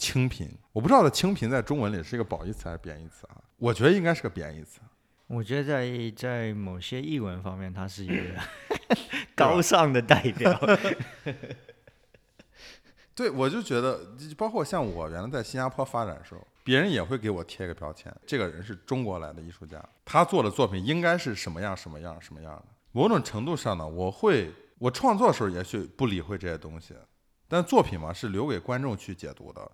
[0.00, 3.36] 清贫，我不知道的清贫在中文里是一个褒义词还是贬义词啊？
[3.58, 4.80] 我觉得应该是个贬义词。
[5.26, 8.14] 我觉得在在某些译文方面，它是一个
[9.36, 10.58] 高尚的代表。
[13.14, 14.00] 对，我就觉得，
[14.38, 22.64] 包括像我原来在新加坡发展的时候，别人也会给我贴一个标签：这个人是中国来的艺术家，他做的作品应该是什么样什么样什么样的。
[22.92, 26.94] 某种程度上呢，我会我创作的时候也许不理会这些东西，
[27.46, 29.70] 但作品嘛是留给观众去解读的。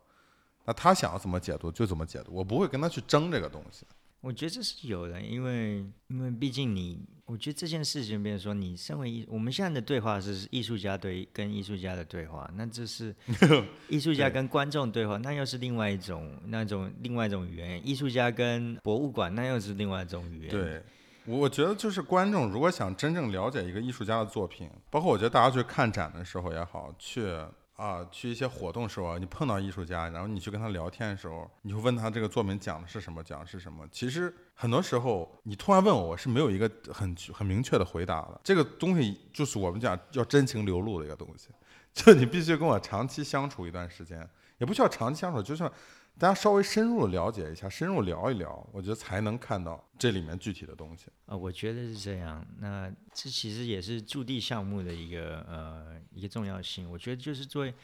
[0.67, 3.87] 那他想要怎么解读就怎么解读，我不会跟他去争这个东西。
[4.21, 13.15] 我觉得这是有的，因为因为毕竟你，我觉得这件事情，比如说你身为艺，我们现在的对话是艺术家对跟艺术家的对话，那这是
[13.89, 17.87] 艺术家跟观众对话，那又是另外一种那种另外一种语言。
[17.87, 20.51] 艺术家跟博物馆那又是另外一种语言。
[20.51, 20.83] 对，
[21.27, 27.33] 我觉得就是观众如果想真正了解一个艺术家的作品，包括我觉得大家去看展的时候也好，去。
[27.77, 33.87] 啊，去一些活动时候啊，你碰到艺术家，然后你去跟他聊天的时候，你就问他这个作品讲的是什么，讲的是什么。
[33.93, 38.41] 其实很多时候你突然问我，我是没有一个很很明确的回答的。
[38.43, 41.49] 这个东西就是我们讲要真情流露的一个东西，
[41.93, 45.71] 就你必须跟我长期相处一段时间，也不需要长期相处，就像
[46.19, 51.09] 大家稍微深入了解一下，深入聊一聊，我觉得才能看到这里面具体的东西。
[51.27, 52.43] 啊，我觉得是这样。
[52.59, 56.91] 那这其实也是驻地项目的一个呃一个重要性。
[56.91, 57.75] 我觉得就是作为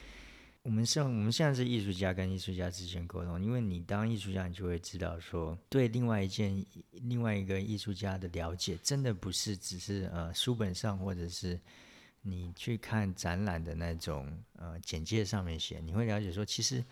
[0.63, 6.65] 我们像我们现在是艺术家跟艺术家之间沟通，因为你当艺术家，你就会知道说，对另外一件
[7.03, 11.59] 另外一个艺术家的了解，真的不是只是呃书本上或者是
[12.23, 16.83] 你去看展览的那种呃简介上面写，你会了解说，其实。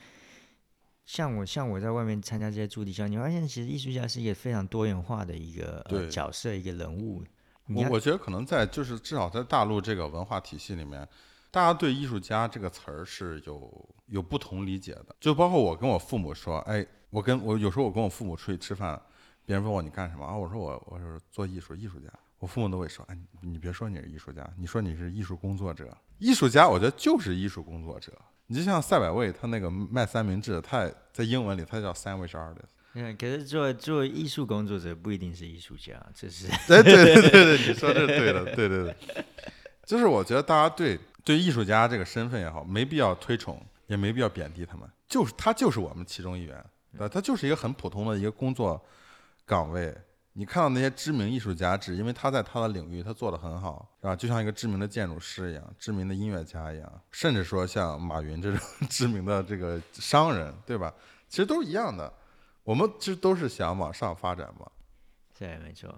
[1.05, 7.23] 像我像我在外面参加这些驻地项，你发现其实艺术家是一个非常多元化的一个呃角色，一个人物。
[7.67, 11.07] 我我觉得可能在就是至少在大陆这个文化体系里面，
[11.49, 15.15] 大家对艺术家这个词儿是有有不同理解的。
[15.19, 19.01] 就包括我跟我父母说，哎，我跟我有时候我跟我父母出去吃饭，
[19.45, 20.35] 别人问我你干什么啊？
[20.35, 22.07] 我说我我是做艺术艺术家。
[22.39, 25.95] 我父母都会说，哎，你别说你是艺术家，你说你是艺术工作者。
[26.17, 28.11] 艺术家我觉得就是艺术工作者。
[28.51, 32.73] 你就像赛百味，他那个卖三明治，他在英文里他叫 sandwich artist。
[32.95, 36.47] 嗯，可是做做艺术工作者不一定是艺术家，这是。
[36.67, 38.95] 对对对对对，你说这是对的，对对对。
[39.85, 46.61] 就是我觉得大家对对艺术家这个身份也好，没必要推崇，也没必要贬低他们，就是他就是我们其中一员，
[46.97, 48.85] 对他就是一个很普通的一个工作
[49.45, 49.95] 岗位。
[50.33, 54.15] 你看到那些知名艺术家，只因为他在他的领域他做得很好，是吧？
[54.15, 60.93] 就像一个知名的建筑师一样，知名的音乐家一样，甚至说像马云这种 知名的这个商人，对吧？
[61.27, 62.11] 其实都是一样的。
[62.63, 64.65] 我们其实都是想往上发展嘛。
[65.37, 65.93] 对，没错。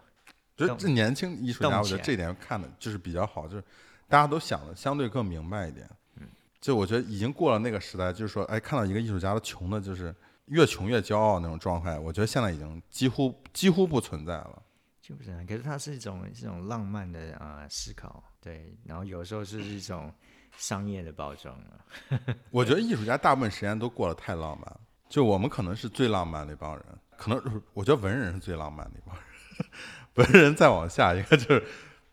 [0.57, 3.63] 所以这年轻艺术家，我觉得这点看的就是比较好，就是
[4.07, 5.87] 大家都想的相对更明白一点。
[6.15, 6.27] 嗯。
[6.59, 10.13] 就我觉得已经过了那个时代，就是说，哎，看到一个艺术家的穷的，就是。
[10.45, 14.61] 越穷越骄傲那种状态，我觉得现在已经几乎几乎不存在了。
[15.01, 18.73] 就不是，可是它是一种这种浪漫的啊思考，对。
[18.85, 20.13] 然后有时候是一种
[20.55, 22.35] 商业的包装了。
[22.51, 24.79] 我觉得艺术家大部分时间都过得太浪漫，
[25.09, 26.85] 就我们可能是最浪漫的一帮人，
[27.17, 29.25] 可能我觉得文人是最浪漫的一帮人。
[30.15, 31.63] 文人再往下一个就是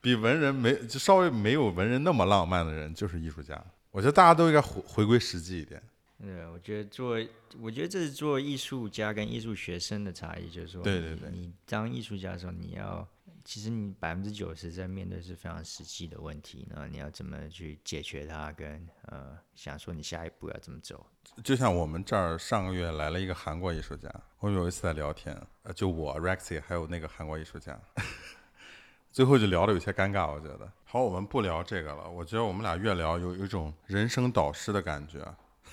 [0.01, 3.63] 比文人没就稍微没有文人那么浪漫的人，就是艺术家。
[3.93, 5.81] 我觉得大家都应该回回归实际一点。
[6.23, 7.19] 对，我觉得做，
[7.61, 13.09] 我觉得这是做艺术家跟艺术学生的差异，就是说，对对对，你当艺术家的时候，你要，
[13.43, 21.07] 其实你百分之九十在面对是非常实际的问题，那你要怎么去解决它，跟呃，想说你下一步要怎么走。
[21.43, 27.81] 就像我们这儿上个月来了一个韩国艺术家，我们有一次在聊天，呃，就我 Rexy 还有那个韩国艺术家，
[29.11, 30.71] 最后就聊的有些尴尬，我觉得。
[30.85, 35.19] 好，我们不聊这个了，我觉得我们俩越聊有有一种人生导师的感觉。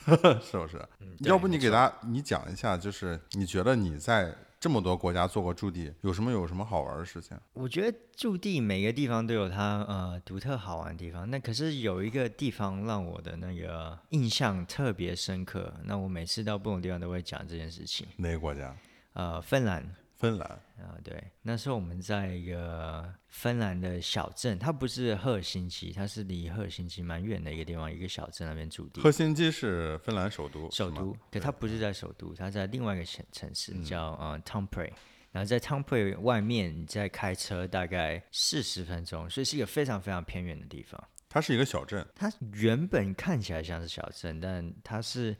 [0.41, 0.81] 是不是？
[1.19, 7.37] 要不你给大家你讲一下，就是你觉得你在这么多国家做过驻地，有什么有什么好玩的事情？
[7.53, 11.29] 我觉得驻地每个地方都有它呃独特好玩的地方。
[11.29, 15.73] 那可是有一个地方让我的那个印象特别深刻。
[15.83, 18.07] 那我每次到不同地方都会讲这件事情。
[18.17, 18.75] 哪个国家？
[19.13, 19.83] 呃，芬兰。
[20.17, 20.49] 芬兰
[20.79, 28.99] 啊，对，那时候我们在一个芬兰的小镇，它不是赫尔辛基，它是离赫尔辛基蛮远的一个地方，一个小镇那边驻地。
[28.99, 34.91] 赫尔辛基是芬兰首都，首都，对，它不是在首都，它在另外一个城城市叫呃 Tampere，
[35.31, 40.99] 然后在 Tampere 外面，你再开车大概四十分钟，所以是一个非常非常偏远的地方。
[41.29, 45.37] 它是一个小镇，它原本看起来像是小镇，但它是。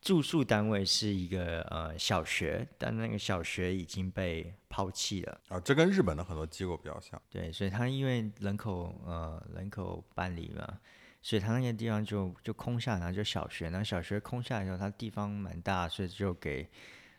[0.00, 5.58] 住宿单位是一个呃小学，但那个小学已经被抛弃了啊。
[5.60, 7.20] 这跟日本的很多机构比较像。
[7.28, 10.78] 对，所以它因为人口呃人口搬离嘛，
[11.20, 13.68] 所以它那个地方就就空下来，就小学。
[13.68, 16.68] 那小学空下来之后，它地方蛮大，所以就给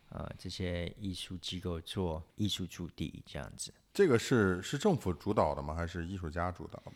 [0.09, 3.73] 呃这些艺术机构做艺术驻地这样子。
[3.93, 5.75] 这个是是政府主导的吗？
[5.75, 6.93] 还是艺术家主导的？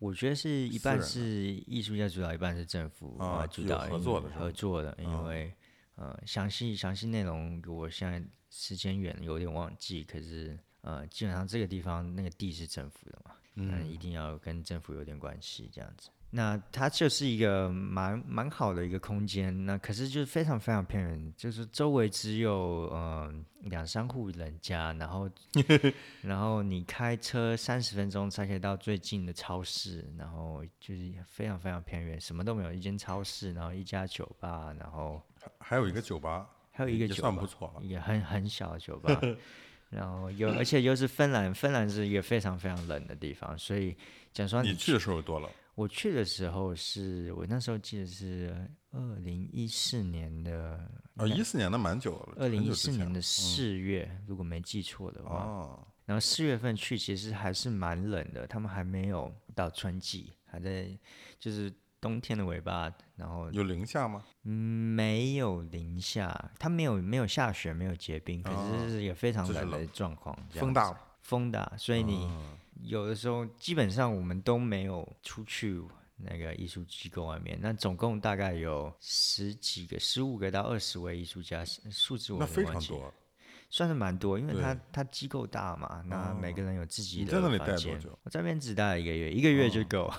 [0.00, 1.20] 我觉得是一半是
[1.66, 5.54] 艺术家主导，一半是政府啊主导合作的合作的，因为
[5.94, 16.08] 呃详细详细内容我现在时间远有点忘记，可是呃基本上这个地方那个地是政府的嘛，嗯，一定要跟政府有点关系这样子。
[16.32, 25.28] 那它就是一个蛮蛮好的一个空间，那可是就是非常非常偏远，就是周围只有嗯两三户人家，然后
[26.22, 35.20] 然后你开车三十分钟才可以到最近的超市，然后就是非常非常偏远，什么都没有，一间超市，然后一家酒吧，然后
[35.58, 39.20] 还有一个酒吧，还有一个酒吧算不错了，也很很小的酒吧，
[39.90, 43.96] 然后又而且又是芬兰，芬兰是一个非常非常冷的地方，所以
[44.32, 45.50] 讲说你去的时候多冷？
[45.80, 48.54] 我去的时候是我那时候记得是
[48.90, 50.78] 二零一四年的，
[51.14, 55.36] 哦，一四年的蛮久了，二零一四年的四月，如果没记错的话。
[55.36, 60.86] 哦，然后四月份去其实还是蛮冷的，他们还没有到春季，还在
[61.38, 64.22] 就是冬天的尾巴，然后有零下吗？
[64.42, 75.80] 嗯没有零下，它没有没有下雪，没有结冰，可哦是是也非常就是冷的状况，风大，风大，所以你嗯有的时候基本上我们都没有出去
[76.16, 83.12] 那个艺术机构外面，那总共大概有十几个、十五个到二十位艺术家，数字我非常多。
[83.72, 90.12] 算是蛮多，因为它对它机构大嘛，那每个人有自己的房间待多久我在那边只待了一个月，一个月就哦够。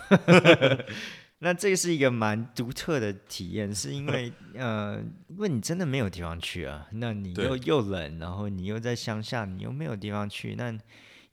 [1.44, 10.72] 那这个是一个蛮独特的体验，是因为 呃，因为你真的没有地方去啊，那你又又冷，然后你又在乡下，你又没有地方去，那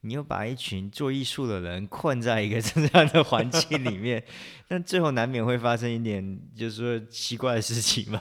[0.03, 4.23] 你又把一群做艺术的人困在一个 这样的环境里面，
[4.69, 8.21] 那最后难免会发生一点就是说奇怪的事情嘛，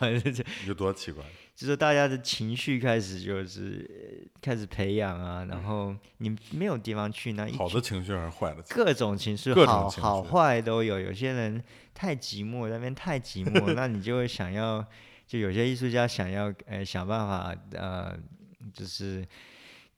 [0.66, 1.24] 有多奇怪？
[1.56, 8.62] 就是大家的情绪开始就是呃开始培养啊，然后你没有地方去，那好的情绪还是坏的？
[8.70, 11.00] 各种情绪好好坏都有。
[11.00, 11.64] 有些人
[11.96, 14.86] 太寂寞，那边太寂寞，那你就会想要，
[15.26, 18.16] 就有些艺术家想要呃想办法呃，
[18.72, 19.26] 就是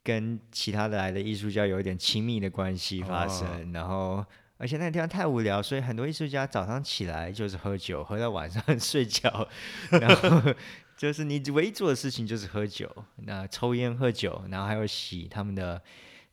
[0.10, 4.26] 跟其他的来的艺术家有一点亲密的关系发生，哦然后。
[4.62, 9.48] 而且那个地方太无聊，所以很多艺术家早上起来就是喝酒，喝到晚上睡觉，
[9.90, 10.54] 然后
[10.98, 12.94] 就是你唯一做的事情就是喝酒，
[13.24, 15.82] 那抽烟喝酒，然后还有洗他们的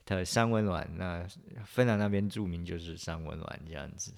[0.04, 0.84] 的三温暖。
[0.96, 1.24] 那
[1.64, 4.12] 芬兰那边著名就是三温暖这样子，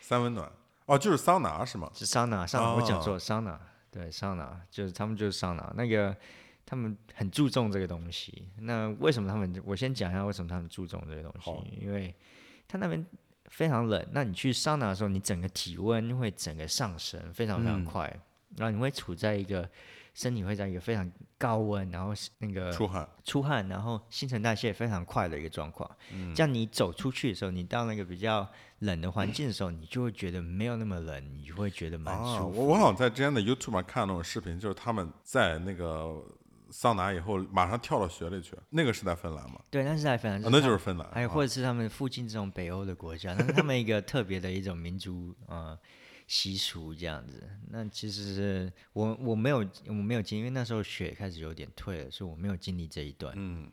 [0.00, 0.50] 三温暖
[0.86, 1.90] 哦，就是桑拿是吗？
[1.92, 6.16] 是桑拿，桑拿、我讲哦错，桑拿，对，桑拿就是他们就是桑拿，那个
[6.64, 8.48] 他们很注重这个东西。
[8.58, 9.62] 那为什么他们？
[9.64, 12.14] 我先讲一下为什么他们注重这个东好西，因为
[12.66, 13.04] 他那边
[13.46, 18.20] 非常冷，那你去桑拿的时候，你整个体温会整个上升，非常非常嗯快，
[18.56, 19.68] 然后你会处在一个
[20.14, 25.90] 身体会在一个非常高温，然后那个出汗，出汗，然后新陈代谢非常快的一个状况。
[26.12, 28.48] 嗯这样你走出去的时候，你到那个比较
[28.80, 32.58] 冷的环境的时候，你就会觉得没有那么冷，你就会觉得蛮啊，舒服。
[32.60, 36.22] 我我好像在之前的 YouTube 上看那种视频，就是他们在那个
[36.72, 39.60] 桑拿以后马上跳到雪里去，那个是在芬兰吗？
[39.70, 41.06] 对，那是在芬兰，啊，那就是芬兰。
[41.12, 45.78] 还有啊或者是他们附近这种北欧的国家，那是他们一个特别的一种民族呃
[46.26, 47.46] 习俗这样子。
[47.68, 53.34] 那其实是我我没有我没有经历，因为那时候雪开始有点退了，所以我没有经历这一段。
[53.36, 53.70] 嗯，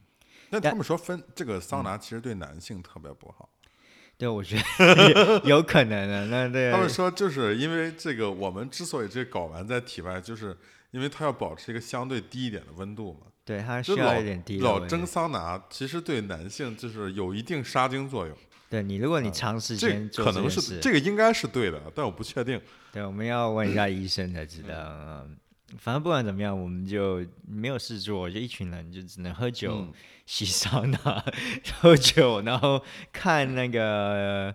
[0.49, 3.49] 那他们说芬这个桑拿其实对男性特别不好。
[4.19, 6.25] 对，我觉得 有可能的。
[6.27, 10.57] 那对他们说就是因为这个，我们之所以这睾丸在体外，就是
[10.91, 13.27] 因为它要保持一个相对低一点的温度嘛。
[13.45, 18.37] 对它需要一点低老蒸桑拿，其实对男性就是有一定杀精作用。
[18.69, 22.61] 对你，如果你长时间做可能是这个应该是对的，但我不确定。
[22.91, 24.69] 对，我们要问一下 医生才知道。
[24.75, 25.35] 嗯，
[25.79, 29.93] 反正不管怎么样，我们就没有事做，就一群人就只能喝酒、嗯
[30.27, 31.25] 洗桑拿、
[31.81, 32.79] 喝酒，然后
[33.11, 34.53] 看那个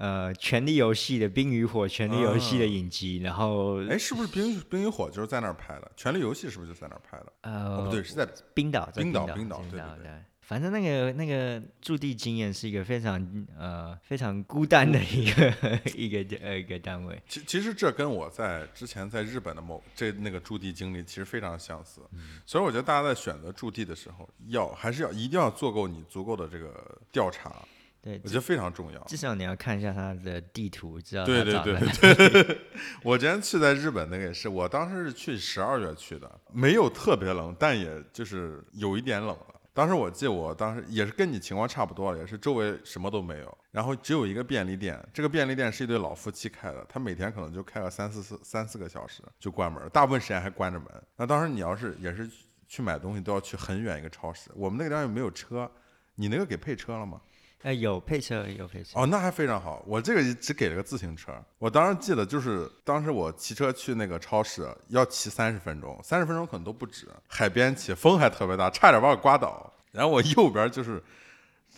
[0.00, 5.82] 呃《权力游戏》的《冰与火》《权力游戏》的啊影集，然后哎，是不是《冰与冰与火》就是在那儿拍的？
[6.00, 7.32] 《权力游戏》是不是就在那儿拍的？
[7.42, 15.52] 呃哦，不对，是在冰岛，在冰岛岛，冰岛对对对反正那个那个驻地经验是一个非常呃非常孤单的一个
[15.94, 17.22] 一个呃一个单位。
[17.28, 27.54] 其其实这跟我在之前在日本的某这那个驻地经历其实非常相似，嗯所以我觉得大家在选择驻地的时候，要还是要一定要做够你足够的这个调查，
[28.02, 28.98] 对，我觉得非常重要。
[29.04, 32.60] 至少你要看一下它的地图，知道对对对对对，
[33.04, 39.46] 我之前去在日本那个也是，我当时是去十二月去的，没有特别冷，但也就是有一点冷了。
[39.72, 50.88] 当时我记得我当时也是跟你情况差不多，也是周围什么都没有，然后只有一个便利店，这个便利店是一对老夫妻开的，他每天可能就开个三四四三四个小时就关门，大部分时间还关着门。
[51.16, 52.28] 那当时你要是也是
[52.66, 55.70] 去买东西，都要去很远一个超市，我们那个地方又没有车，
[56.16, 57.20] 你那个给配车了吗？
[57.62, 58.98] 呃，有配车，有配车。
[58.98, 59.82] 哦，那还非常好。
[59.86, 61.32] 我这个只给了个自行车。
[61.58, 67.06] 我当时记得，就是当时我骑车去那个超市，要骑三十分钟，三十分钟可能都不止。
[67.28, 69.70] 海边骑，风还特别大，差点把我刮倒。
[69.92, 71.02] 然后我右边就是，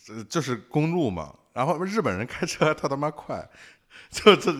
[0.09, 1.35] 呃就是公路嘛。
[1.53, 3.47] 然后日本人开车他他妈快，
[4.11, 4.55] 就这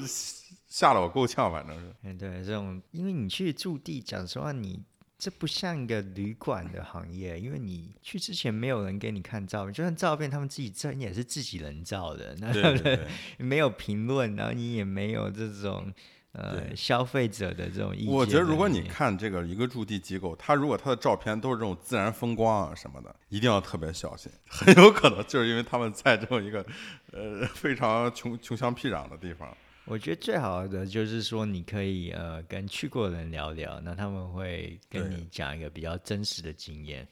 [0.67, 1.95] 吓得我够呛，反正是。
[2.03, 4.83] 嗯，对，这种，因为你去驻地，讲实话，你
[5.23, 13.07] 这不像一个旅馆的行业，因为你去之前没有人给你看照片，就算照片他们自己照也是自己人照的，那对对对，
[13.39, 15.93] 没有评论，然后你也没有这种
[16.33, 18.13] 呃消费者的这种意见。
[18.13, 26.67] 我觉得如果你看这个一个驻地机构，他如果他的照片都是这种自然风光啊什么的，一定要特别小心， 很有可能就是因为他们在这么一个
[27.13, 29.57] 呃非常穷穷乡僻壤的地方。
[29.85, 37.07] 我觉得最好的就是说，你可以呃跟去过的人聊聊，那他们会跟你讲一个比较真实的经验。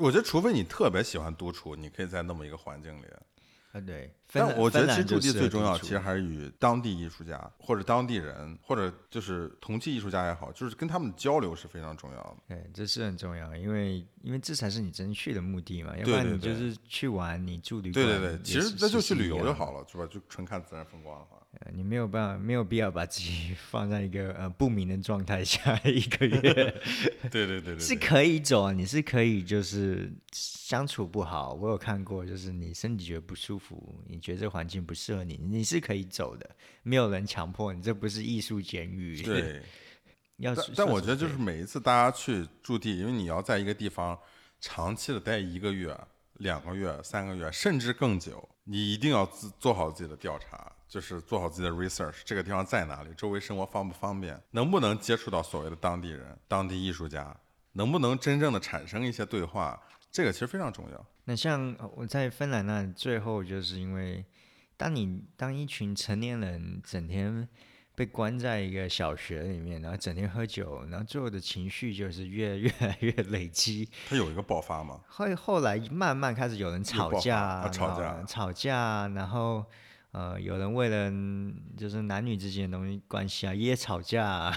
[0.00, 3.06] 我觉得，除非你特别喜欢独处，你可以在那么一个环境里。
[3.72, 4.10] 啊，对。
[4.32, 12.36] 但我觉得其实驻地最重要，其实还是与当地艺术家或者当地人，或者就是同期艺术家也好，就是跟他们交流是非常重要的。
[12.48, 15.96] 对，这是很重要，因为因为这才是你真去的目的嘛。
[15.96, 18.04] 要不然你就是去玩，你住旅馆。
[18.04, 20.04] 对对对，其实那就去旅游就好了，是吧？
[20.10, 21.36] 就纯看自然风光的话。
[21.60, 26.40] 呃，你没有办法，没有必要把自己 放在一个呃不明的状态下一个月。
[27.30, 36.48] 对对对对，是可以走啊，你是可以就是相处不好，我有看过，就是你身体觉得不舒服，你觉得这环境不适合你，你是可以走的，
[36.82, 39.22] 没有人强迫你，这不是艺术监狱。
[39.22, 39.62] 对，
[40.36, 44.18] 要但但我觉得就是每一次大家去驻地，因为你要在一个地方
[44.60, 45.98] 长期的待一个月、
[46.34, 50.70] 两个月、三个月，甚至更久，你一定要自做好自己的调查。
[50.88, 53.10] 就是做好自己的 research，这个地方在哪里？
[53.16, 54.40] 周围生活方不方便？
[54.52, 57.36] 能不能接触到所谓的当地人、当地艺术家？
[57.72, 59.80] 能不能真正的产生一些对话？
[60.12, 61.06] 这个其实非常重要。
[61.24, 64.24] 那像我在芬兰那最后，就是因为
[64.76, 67.48] 当你当一群成年人整天
[67.96, 73.88] 被关在一个小学里面，然后整天喝酒，然后最后的情绪就是越越来越累积。
[74.08, 75.00] 他有一个爆发吗？
[75.08, 79.66] 后后来慢慢开始有人吵架，吵架，吵架，然后。
[80.12, 81.12] 呃，有人为了
[81.76, 84.50] 就是男女之间的东西关系啊，也吵架，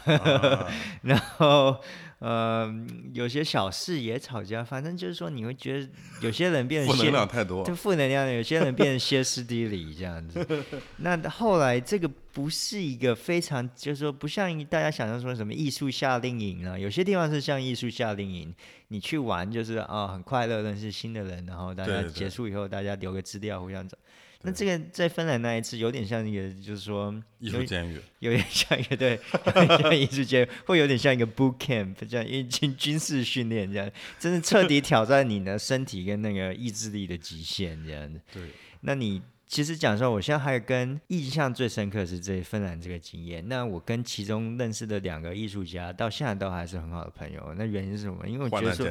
[1.04, 1.76] 然后
[2.20, 2.74] 呃，
[3.14, 5.89] 有些小事也吵架，反正就是说你会觉得
[6.22, 10.64] 有些人变得负能量太多，就负能量，有些人变得歇斯底里这样子。
[10.97, 18.56] 那后来这个不是一个非常，就是说不像大家想象说什么艺术夏令营啊，有些地方是像艺术夏令营，
[18.88, 23.97] 你去玩就是啊很快乐，认识新的人，然后大家结束以后大家留个资料互相走。
[24.41, 29.19] 那这个在芬兰那一次有点像一个，就是说艺术监狱，有点像一个对，
[29.81, 38.21] 像艺术监狱，会有点像一个 boot camp，这样因军军事训练这样，真的彻底挑战你的身体跟那个意志力的极限这样子。
[38.33, 38.43] 对，
[38.81, 39.21] 那你。
[39.50, 43.43] 其实讲说，我现在还有跟印象最深刻是这芬兰这个经验。
[43.50, 47.52] 那我跟其中认识的两个艺术家，到现在都还是很好的朋友。
[47.58, 48.30] 那原因是什么？
[48.30, 48.86] 因为我觉得说，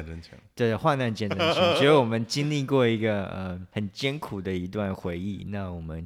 [0.53, 5.45] 对，患难见真情， 觉得我们经历过一个呃很艰苦的一段回忆。
[5.47, 6.05] 那我们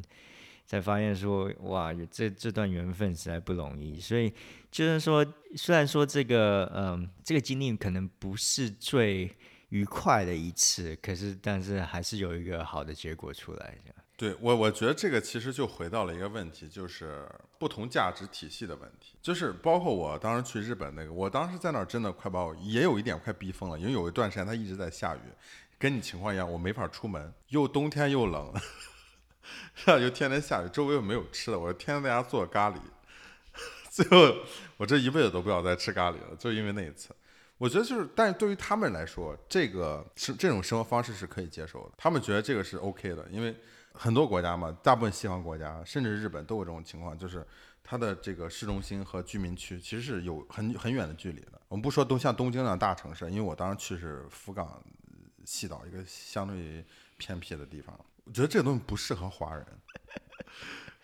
[0.67, 3.99] 才发现说，哇，这这段缘分实在不容易。
[3.99, 4.31] 所以
[4.69, 5.25] 就是说，
[5.55, 9.31] 虽然说这个嗯这个经历可能不是最
[9.69, 13.75] 愉快的一次，可是但是还是有一个好的结果出来。
[14.15, 19.15] 对我，我觉得这个其实就回到了一个问题，就是不同价值体系的问题。
[19.21, 25.19] 就是包括我当时去日本那个，我当时在那儿真的快把我也有一点快逼疯了，因为有一段时间它一直在下雨，
[25.79, 28.53] 跟你情况一样，我没法出门，又冬天又冷，
[29.99, 32.75] 又天天下雨，周围又没有吃的，我天天在家做咖喱，
[33.89, 34.35] 最后
[34.77, 37.09] 我这一辈子都不要再吃咖喱了，就因为那一次。
[37.57, 43.55] 我觉得就是，但是对于他们来说，这个是这种生活方式是可以接受的，他们觉得这个是 OK 的，因为。
[43.93, 47.45] 很多国家嘛，大部分西方国家，甚至日本都有这种情况，就是
[47.83, 51.61] 它的这个市中心和居民区其实是有很很远的距离的。
[51.67, 54.81] 我们不说都像东京那样大城市，因为我当时去是福冈
[55.45, 56.83] 西岛一个相对于
[57.17, 59.65] 偏僻的地方，我觉得这个东西不适合华人。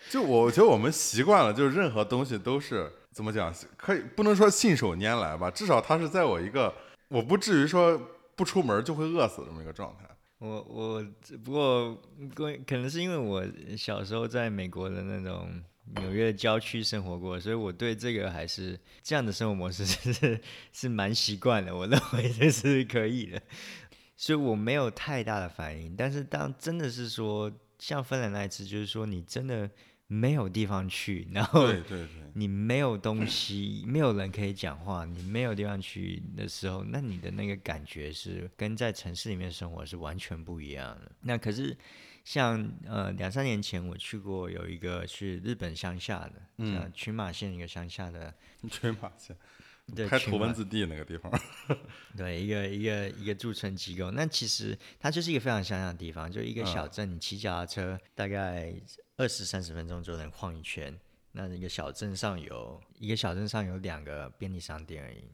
[0.09, 6.73] 就我觉得我们习惯了，就是任何东西都是怎么讲，可以不能说信手拈来吧，至少它是在我一个
[7.09, 7.99] 我不至于说
[8.35, 10.09] 不出门就会饿死这么一个状态。
[10.39, 11.05] 我我
[11.43, 11.97] 不过
[12.65, 13.45] 可能是因为我
[13.77, 15.49] 小时候在美国的那种
[15.95, 20.41] 纽约郊区生活过，所以我对这个还是这样的生活模式 是
[20.73, 21.75] 是蛮习惯的。
[21.75, 23.41] 我认为这是可以的，
[24.17, 25.95] 所以我没有太大的反应。
[25.95, 29.69] 但是当真的是说像芬兰那一次，就是说你真的。
[30.11, 31.71] 没有地方去，然后
[32.33, 41.11] 你没有东西，没有人可以讲话，你没有地方去的时候，那你的那个感觉是跟在城市里面生活是完全不一样的。
[41.21, 41.77] 那可是
[42.23, 48.33] 像呃两三年前我去过有一个去日本乡下的，嗯，群马县一个乡下的
[48.67, 49.37] 群马县，
[49.95, 51.31] 对，开土文字地那个地方，
[52.17, 54.09] 对，一个一个一个驻村机构。
[54.09, 58.73] 那其实它就是一个非常乡下的地方，就一个小镇，你骑脚踏车大概。
[59.19, 60.97] 二十三十分钟就能晃一圈。
[61.33, 65.25] 那一个小镇上有一个小镇上有两个便利商店而已，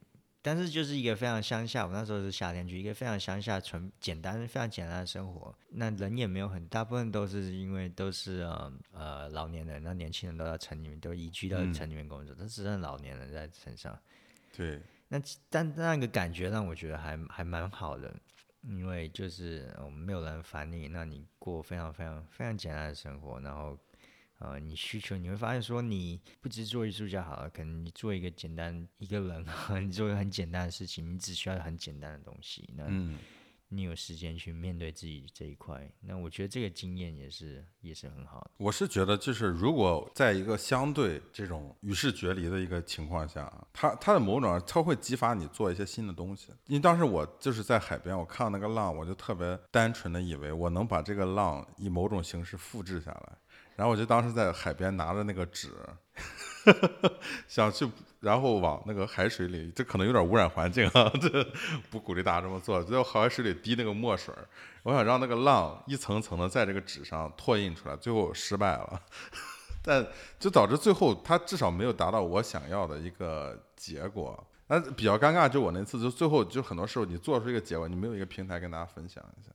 [0.42, 5.56] 但是就是一个非常乡下，我那时候是夏天去，一个非常乡下、纯简单、非常简单的生活。
[5.70, 13.98] 那人也没有很大部分都是因为都是呃呃老年人，那年轻人都在城里面，都移居到城里面工作，都只剩老年人在城上。
[14.58, 18.14] 对，那但那个感觉让我觉得还还蛮好的，
[18.68, 23.78] 因为就是我们没有人烦你，那你过非常非常非常简单的生活，然后。
[24.38, 29.46] 呃，你需求你会发现说，你不只做艺术家好了，可能你做一个简单一个人，
[29.88, 32.84] 你做一个很简单的事情，你只需要很简单的东西，那
[33.70, 38.52] 你有时间去面对自己这一块，那我觉得这个经验也是也是很好的。
[38.58, 46.52] 我是觉得，就是如果在一个相对这种与世决离的一个情况下，它它的某种它会激发你做一些新的东西。
[46.68, 53.38] 因为当时我就是在海边，我看到那个浪，我就特别单纯的以为我能把这个浪以某种形式复制下来。
[53.76, 55.70] 然后我就当时在海边拿着那个纸，
[57.48, 57.88] 想去，
[58.22, 61.46] 然后往那个海水里，这可能有点污染环境啊， 这
[61.90, 62.82] 不鼓励大家这么做。
[62.84, 64.34] 就在海水里滴那个墨水，
[64.84, 69.02] 我想让那个浪一层层的在这个纸上拓印出来，最后失败了，
[69.84, 70.08] 但
[70.40, 74.42] 就导致最后它至少没有达到我想要的一个结果。
[74.68, 79.52] 那比较尴尬，就我那次，就最后就很多时候你做出一个结果，你没有一个平台跟大家分享一下。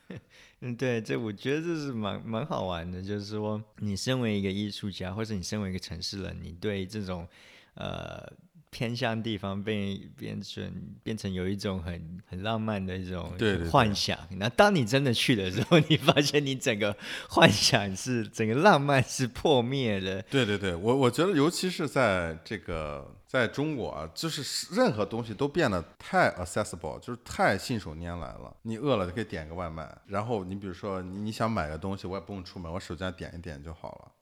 [0.61, 7.27] 嗯，对，这我觉得这是蛮蛮好玩的，就是说你身为一个艺术家，或者你身为一个城市人，你对这种
[7.75, 8.33] 呃。
[8.73, 13.33] 偏向地方变变成变成有一种很很浪漫的一种
[13.69, 16.97] 幻想，那当你真的去的时候， 你发现你整个
[17.29, 20.23] 幻想是整个浪漫是破灭的。
[20.31, 28.53] 对对对，我我觉得尤其是在这个在中国啊，就是任何东西都变得太 accessible，就是太信手拈来了。
[28.63, 34.13] 你饿了就可以点个外卖，然后你比如说你想买个东西，我也不用出门，我手机上点一点就好了。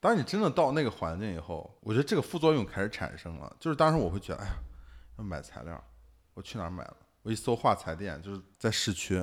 [0.00, 3.56] 当你真的到那个环境以后，我觉得这个副作用开始产生了。
[3.58, 4.52] 就是当时我会觉得，哎呀，
[5.16, 5.82] 要买材料，
[6.34, 6.96] 我去哪儿买了？
[7.22, 9.18] 我一搜画材店，就是在市区。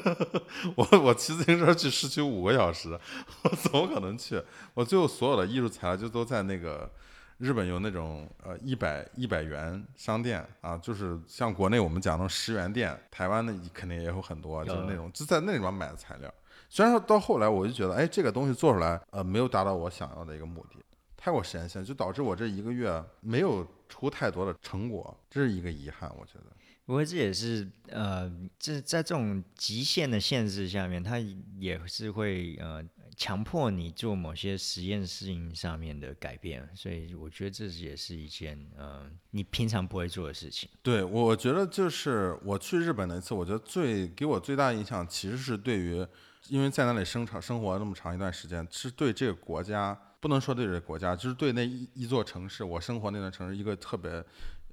[0.76, 2.98] 我我骑自行车去市区五个小时，
[3.44, 4.42] 我怎么可能去？
[4.72, 6.90] 我最后所有的艺术材料就都在那个
[7.38, 16.32] 日本有那种呃一百一百元商店啊，就是像国内我们讲的十元店，台湾的肯定也有很多，就是那种就在那里面买的材料。
[16.68, 20.82] 虽然说到后来，我就觉得，哎，这个东西做出来，呃，没有达到我想要的一个目的，
[21.16, 26.46] 太过实验性，就导致我这一个月没有出太多的成果，这是一个遗憾，我觉得。
[26.84, 31.18] 不过这也是，呃，这在这种极限的限制下面，它
[31.58, 32.82] 也是会，呃，
[33.16, 40.68] 强迫你做某些实验事情上面的改变，所以我觉得这也是一件，呃，你平常不会做的事情。
[40.82, 46.06] 对，我觉得就是我去日本那次，我觉得最给我最大印象，其实是对于。
[46.48, 54.24] 因为在那里生长生活那么长一段时间，是对这个国家不能说对这个国家，就是对那一一座城市，我生活那段城市一个特别，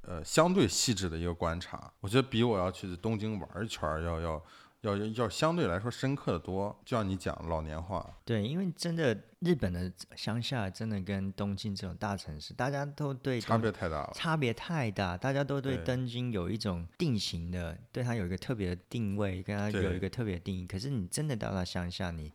[0.04, 1.92] 呃，相对细致的一个观察。
[2.00, 4.46] 我觉得比我要去东京玩一圈要要。
[4.84, 8.06] 要要相对来说深刻的多，就像你讲老年化。
[8.26, 20.68] 对，因为真的日本的乡下真的跟东京这种大城市，大家都对差别太大了，差别太大，大家都对东京有一种定型的，对它有一个特别的定位，跟它有一个特别的定义。
[20.68, 22.30] 可是你真的到了乡下，你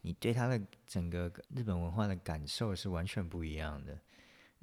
[0.00, 3.98] 你对它的整个日本文化的感受是完全不一样的。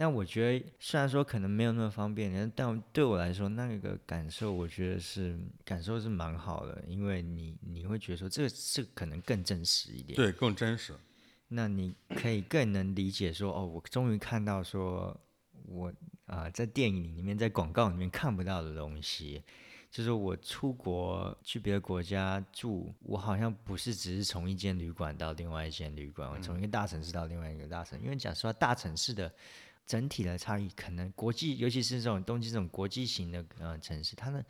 [0.01, 10.93] 那我觉得，虽然说可能没有那么方便，但对我来说，那个感受，我觉得是感受是蛮好的，因为你你会觉得说，这个这可能更真实一点，对，更真实。
[11.49, 15.19] 那你可以更能理解说，哦，我终于看到说，
[15.65, 15.91] 我
[16.27, 19.43] 啊，在电影里面，在广告里面看不到的东西，
[19.91, 29.29] 就是我出国去别的国家住，我好像不是只是从一间旅馆到另外一间旅馆，我从一个大城市到另外一个大城市，因为讲实话，大城市的。
[29.89, 34.45] 整体的差异可能国际，尤其是这种东京这种国际型的呃城市，它的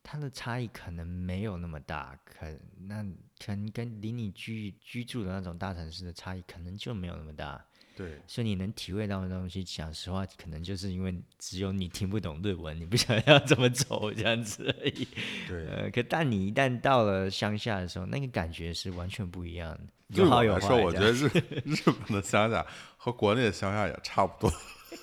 [0.00, 2.46] 它的差异可能没有那么大，可
[2.86, 3.04] 那
[3.44, 7.66] 可能跟离你居居住的那种大城市的差异可能就没有那么大。
[7.96, 15.08] 对，所以你能体会到的东西，讲实话，可能就是因为只有你听不懂日文，你不想要怎么走这样子而已。
[15.48, 19.86] 对，呃，可但你一旦到了乡下的时候，那个感觉是完全不一样的。
[20.14, 21.26] 对我来说，我觉得日
[21.64, 22.64] 日本的乡下
[22.96, 24.52] 和国内的乡下也差不多。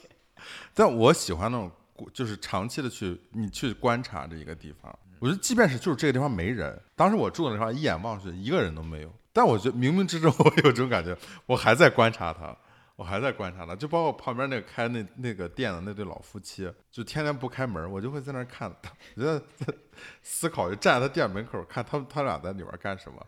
[0.73, 1.71] 但我喜欢那种，
[2.13, 4.97] 就是长期的去你去观察这一个地方。
[5.19, 12.57] 我觉得，即便是就是这个地方没人，当时我住的地方一眼望去一个人都没有，但我觉得冥冥之中 我有这种感觉，我还在观察他，
[12.95, 13.75] 我还在观察他。
[13.75, 19.43] 就包括旁边那个开那那个店的那对老夫妻，就天天不开门，我就会在那儿看他，我觉得
[20.23, 23.23] 思考，就站在他店门口看他们他俩在里边干什么。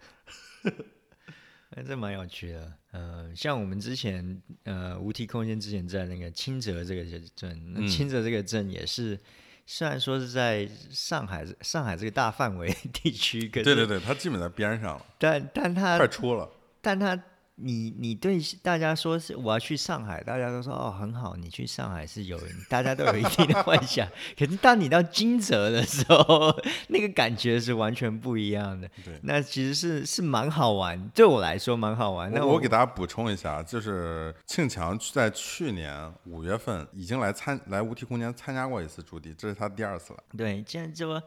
[1.75, 2.73] 哎，这蛮有趣的。
[2.91, 7.03] 呃，像我们之前呃无题空间之前在那个清泽这个
[7.35, 9.19] 镇，那清泽这个镇也是
[9.65, 16.49] 虽然说是在上海上海这个大范围 地区，可是对对对，它基本在边上了，但但它快出了。
[16.85, 17.17] 但他，
[17.55, 24.07] 你你对大家说是我要去上海，大家都说哦很好，你去上海是有，大家都有一定的幻想。
[24.35, 26.51] 可是当你到金泽的时候，
[26.87, 28.89] 那个感觉是完全不一样的。
[29.05, 32.31] 对，那其实是是蛮好玩，对我来说蛮好玩。
[32.33, 40.23] 那我给大家补充一下，就是庆强在去年五月份已经来参来无题空间参加过一次驻地，这是他第二次了。
[40.35, 41.21] 对，既然说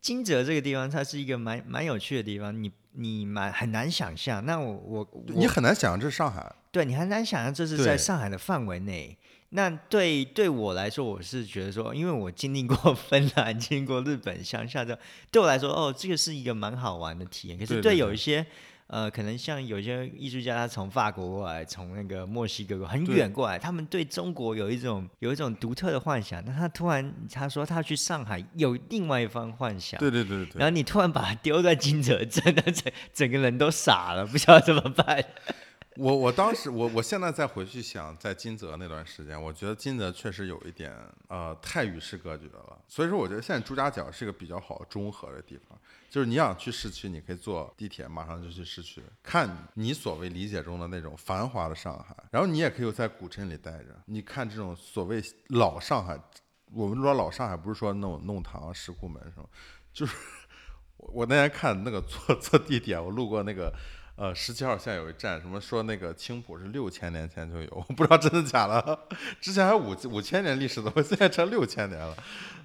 [0.00, 2.72] 金泽这个地方，它是一个蛮蛮有趣的地方，你。
[2.92, 9.16] 你蛮很难想象，那我我你很难想象这是上海，对你很难想象这是在上海的范围内。
[9.50, 14.98] 那对对我来说，我是觉得说，因为我经历过芬兰，经历过日本乡下的
[15.30, 17.58] 对我来说，哦，这个是一个蛮好玩的体验。
[17.58, 18.46] 可是对有一些。
[18.92, 26.44] 呃，可能像有些艺术家，他从法国过来，从那个墨西哥很远过来，他们对中国有一种有一种独特的幻想。
[26.44, 30.58] 那他突然他说他去上海有另外一番幻想，对对对对。
[30.58, 35.24] 然后你突然把他丢在金泽，真的整整个人都傻了，不知道怎么办。
[35.96, 40.92] 我我当时我我现在再回去想，在金泽那段时间，我觉得金泽确实有一点
[41.28, 42.78] 呃太与世隔绝了。
[42.86, 45.78] 所以说，我觉得现在朱家角是一个比较好中和的地方。
[46.12, 52.14] 就是你想去市区，你可以坐地铁，马上就去市区，看你所谓理解中的那种繁华的上海。
[52.30, 56.20] 然后你也可以在古镇里待着，你看这种所谓老上海。
[56.70, 59.48] 我们说老上海，不是说那种弄堂、石库门什么，
[59.90, 60.14] 就是
[60.98, 63.72] 我那天看那个坐坐地铁，我路过那个
[64.14, 69.06] 呃十七号线有一站，什么说那个青浦是六千年前就有，我不知道真的假的。
[69.40, 72.14] 之前还五五千年历史的，我现在成六千年了。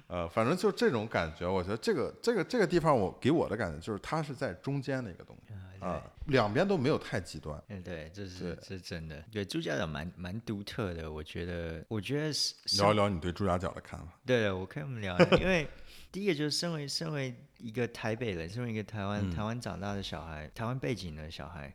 [0.08, 5.52] 呃，反正就这种感觉，我觉得这个这个这个地方，我给我的感觉就是它是在中间的一个东西
[5.84, 7.62] 啊，两边都没有太极端。
[7.68, 9.22] 嗯，对，这是是真的。
[9.30, 14.06] 对朱家角蛮蛮独特的，我觉得，我觉得是聊一聊你对朱家角的看法。
[14.24, 15.68] 对，我可以我们聊，因为
[16.10, 21.70] 第一个就是身为身为一个台北人，身为一个台湾台湾长大的小孩，台湾背景的小孩，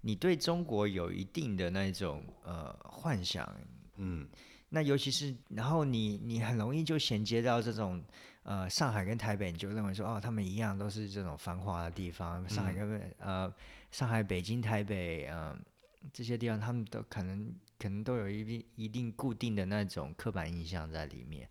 [0.00, 3.48] 你对中国有一定的那种呃幻想，
[3.94, 4.28] 嗯。
[4.72, 8.00] 那尤其是，然后你你很容易就衔接到这种，
[8.44, 12.48] 呃，上海跟台北，你就认为说，哦，他们一样都是这种繁华的地方。
[12.48, 13.52] 上海跟呃，
[13.90, 15.60] 上海、北京、台北，嗯，
[16.12, 21.48] 这些地方，他们都可能可能都有一定一定固定的那种刻板印象在里面。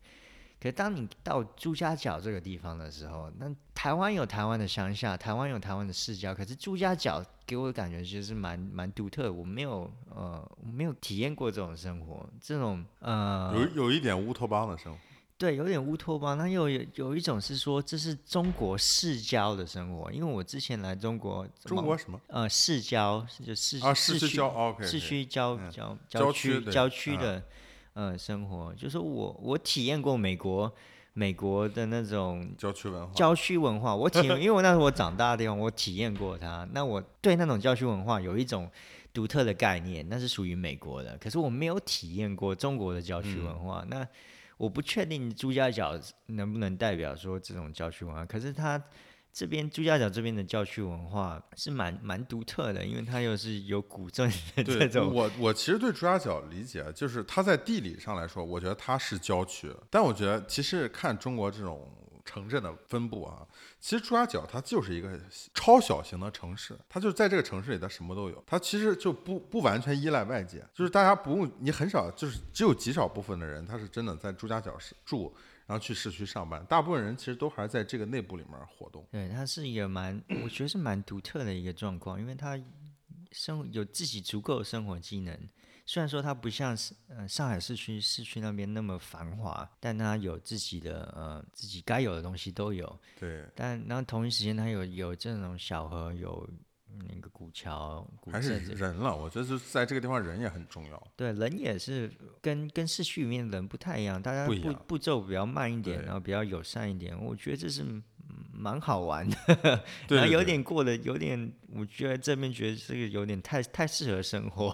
[0.62, 15.00] 可当你到朱家角这个地方的时候，那台湾有台湾的乡下，台湾有台湾的市郊，可是朱家角给我的感觉其实是蛮蛮独特，我没有呃没有体验过这种生活，这种呃有有一点乌托邦的生活，
[15.38, 27.42] 对，有点乌托邦，那又有有一种是说这是中国市郊的生活，因为我之前来中国，中国什么呃市郊就市啊市区郊市区郊郊郊区郊区的。
[27.94, 30.72] 呃，生活就是我，我体验过美国，
[31.14, 33.14] 美国的那种郊区文化。
[33.14, 36.68] 郊区文化，我体， 因为我那是我长大的地方，我体验过它。
[36.72, 38.70] 那我对那种郊区文化有一种
[39.14, 41.18] 独特的概念，那是属于美国的。
[41.18, 43.84] 可是我没有体验过中国的郊区文化。
[43.90, 44.08] 那
[44.58, 48.26] 我不确定朱家角能不能代表说这种郊区文化。
[48.26, 48.82] 可是它。
[49.32, 55.14] 这边朱家角这边的教区文化是蛮蛮独特的，因为它又是有古镇的这种。
[55.14, 59.74] 我我其实对朱家角理解，就是它在地理上来说，我觉得它是郊区。
[59.90, 61.90] 但我觉得其实看中国这种
[62.26, 63.48] 城镇的分布啊，
[63.80, 65.18] 其实朱家角它就是一个
[65.54, 68.44] 超小型的城市，它就在这个城市里，它什么都有。
[68.46, 75.34] 它其实就不不完全依赖外界，就是大家不用你很少，就是只有极少部分的人，他是真的在朱家角是住。
[75.70, 79.06] 然后去市区上班，大部分人其实都还是在这个内部里面活动。
[79.12, 82.60] 对，它是一个蛮，我觉得是蛮独特的一个状况，因为它
[83.32, 85.40] 生有自己足够的生活技能。
[85.86, 93.00] 虽然说它不像是呃上海市区市区那边那么繁华，但它有自己的呃自己该有的东西都有。
[93.20, 93.46] 对。
[93.56, 96.50] 但然后同一时间，它有有这种小河有。
[97.08, 99.16] 那个古桥，还是人了。
[99.16, 101.08] 我觉得是在这个地方，人也很重要。
[101.16, 102.12] 对，人也是
[102.42, 107.18] 跟跟市区里面的人不太一样，大家步步骤比较慢一点，然后比较友善一点。
[107.24, 107.84] 我觉得这是
[108.52, 109.38] 蛮好玩的。
[110.10, 114.72] 然后有点过的有点，我觉得这边觉得这个有点太太适合生活，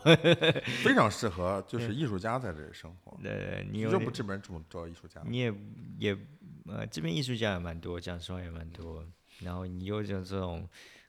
[0.83, 3.17] 非常适合 就是艺术家在这里生活。
[3.21, 5.53] 对，你就不这边这么多艺术家，你也
[5.99, 6.17] 也
[6.65, 9.05] 呃这边艺术家也蛮多，讲实话也蛮多。
[9.39, 10.67] 然后你又有这种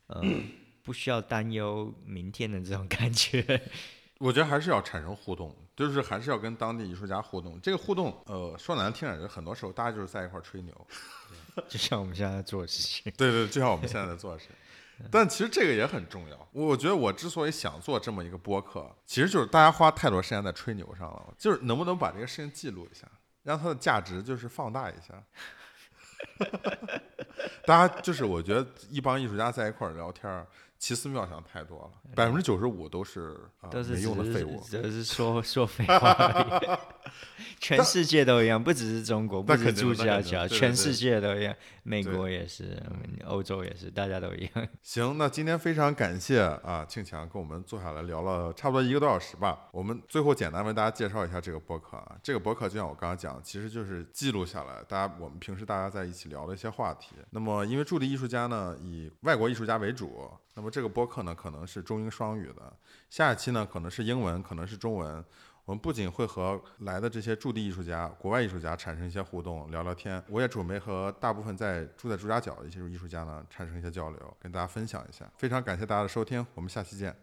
[0.08, 0.22] 呃。
[0.86, 3.60] 不需要担忧明天的这种感觉，
[4.18, 7.60] 我觉得还是要产生互动，就是还是要跟当地艺术家互动。
[7.60, 10.86] 这个互动，呃，说难听点，就很多时候大家就是在一块吹牛，
[11.68, 13.12] 就像我们现在在做的事情。
[13.18, 14.54] 对对，就像我们现在在做的事情。
[15.10, 16.48] 但其实这个也很重要。
[16.52, 23.06] 我觉得我之所以想做这么一个播客，其实就是大家花太多时间在吹牛上了，就是能不能把这个事情记录一下？
[23.42, 25.22] 让它的价值就是放大一下。
[27.66, 30.46] 大家就是我觉得一帮艺术家在一块儿聊天儿，
[30.78, 34.62] 奇思妙想太多了，百分之九十五都是啊都是没用的废物。
[34.70, 36.78] 都是说 说废话而已。
[37.58, 41.54] 全世界都一样，不只是中国，不那只是家桥，对对对全世界都一样，
[41.88, 42.82] 美国也是，
[43.26, 44.68] 欧洲也是，大家都一样。
[44.82, 49.68] 行，那今天非常感谢啊，庆强跟我们坐下来聊了差不多一个多小时吧。
[49.70, 57.14] 我们最后简单为大家介绍一下这个播客啊，这个播客就像我刚刚讲，其实就是记录下来大家我们平时大家在一起聊的一些话题。
[57.30, 62.76] 那么因为驻地艺术家呢以外国艺术家为主，那么这个播客呢可能是中英双语的，
[63.08, 65.24] 下一期呢可能是英文，可能是中文。
[65.66, 75.30] 我们不仅会和来的这些驻地艺术家、国外艺术家产生一些互动、聊聊天，我也准备和大部分在住在朱家角的一些艺术家呢产生一些交流，跟大家分享一下。
[75.36, 77.14] 非常感谢大家的收听，我们下期见。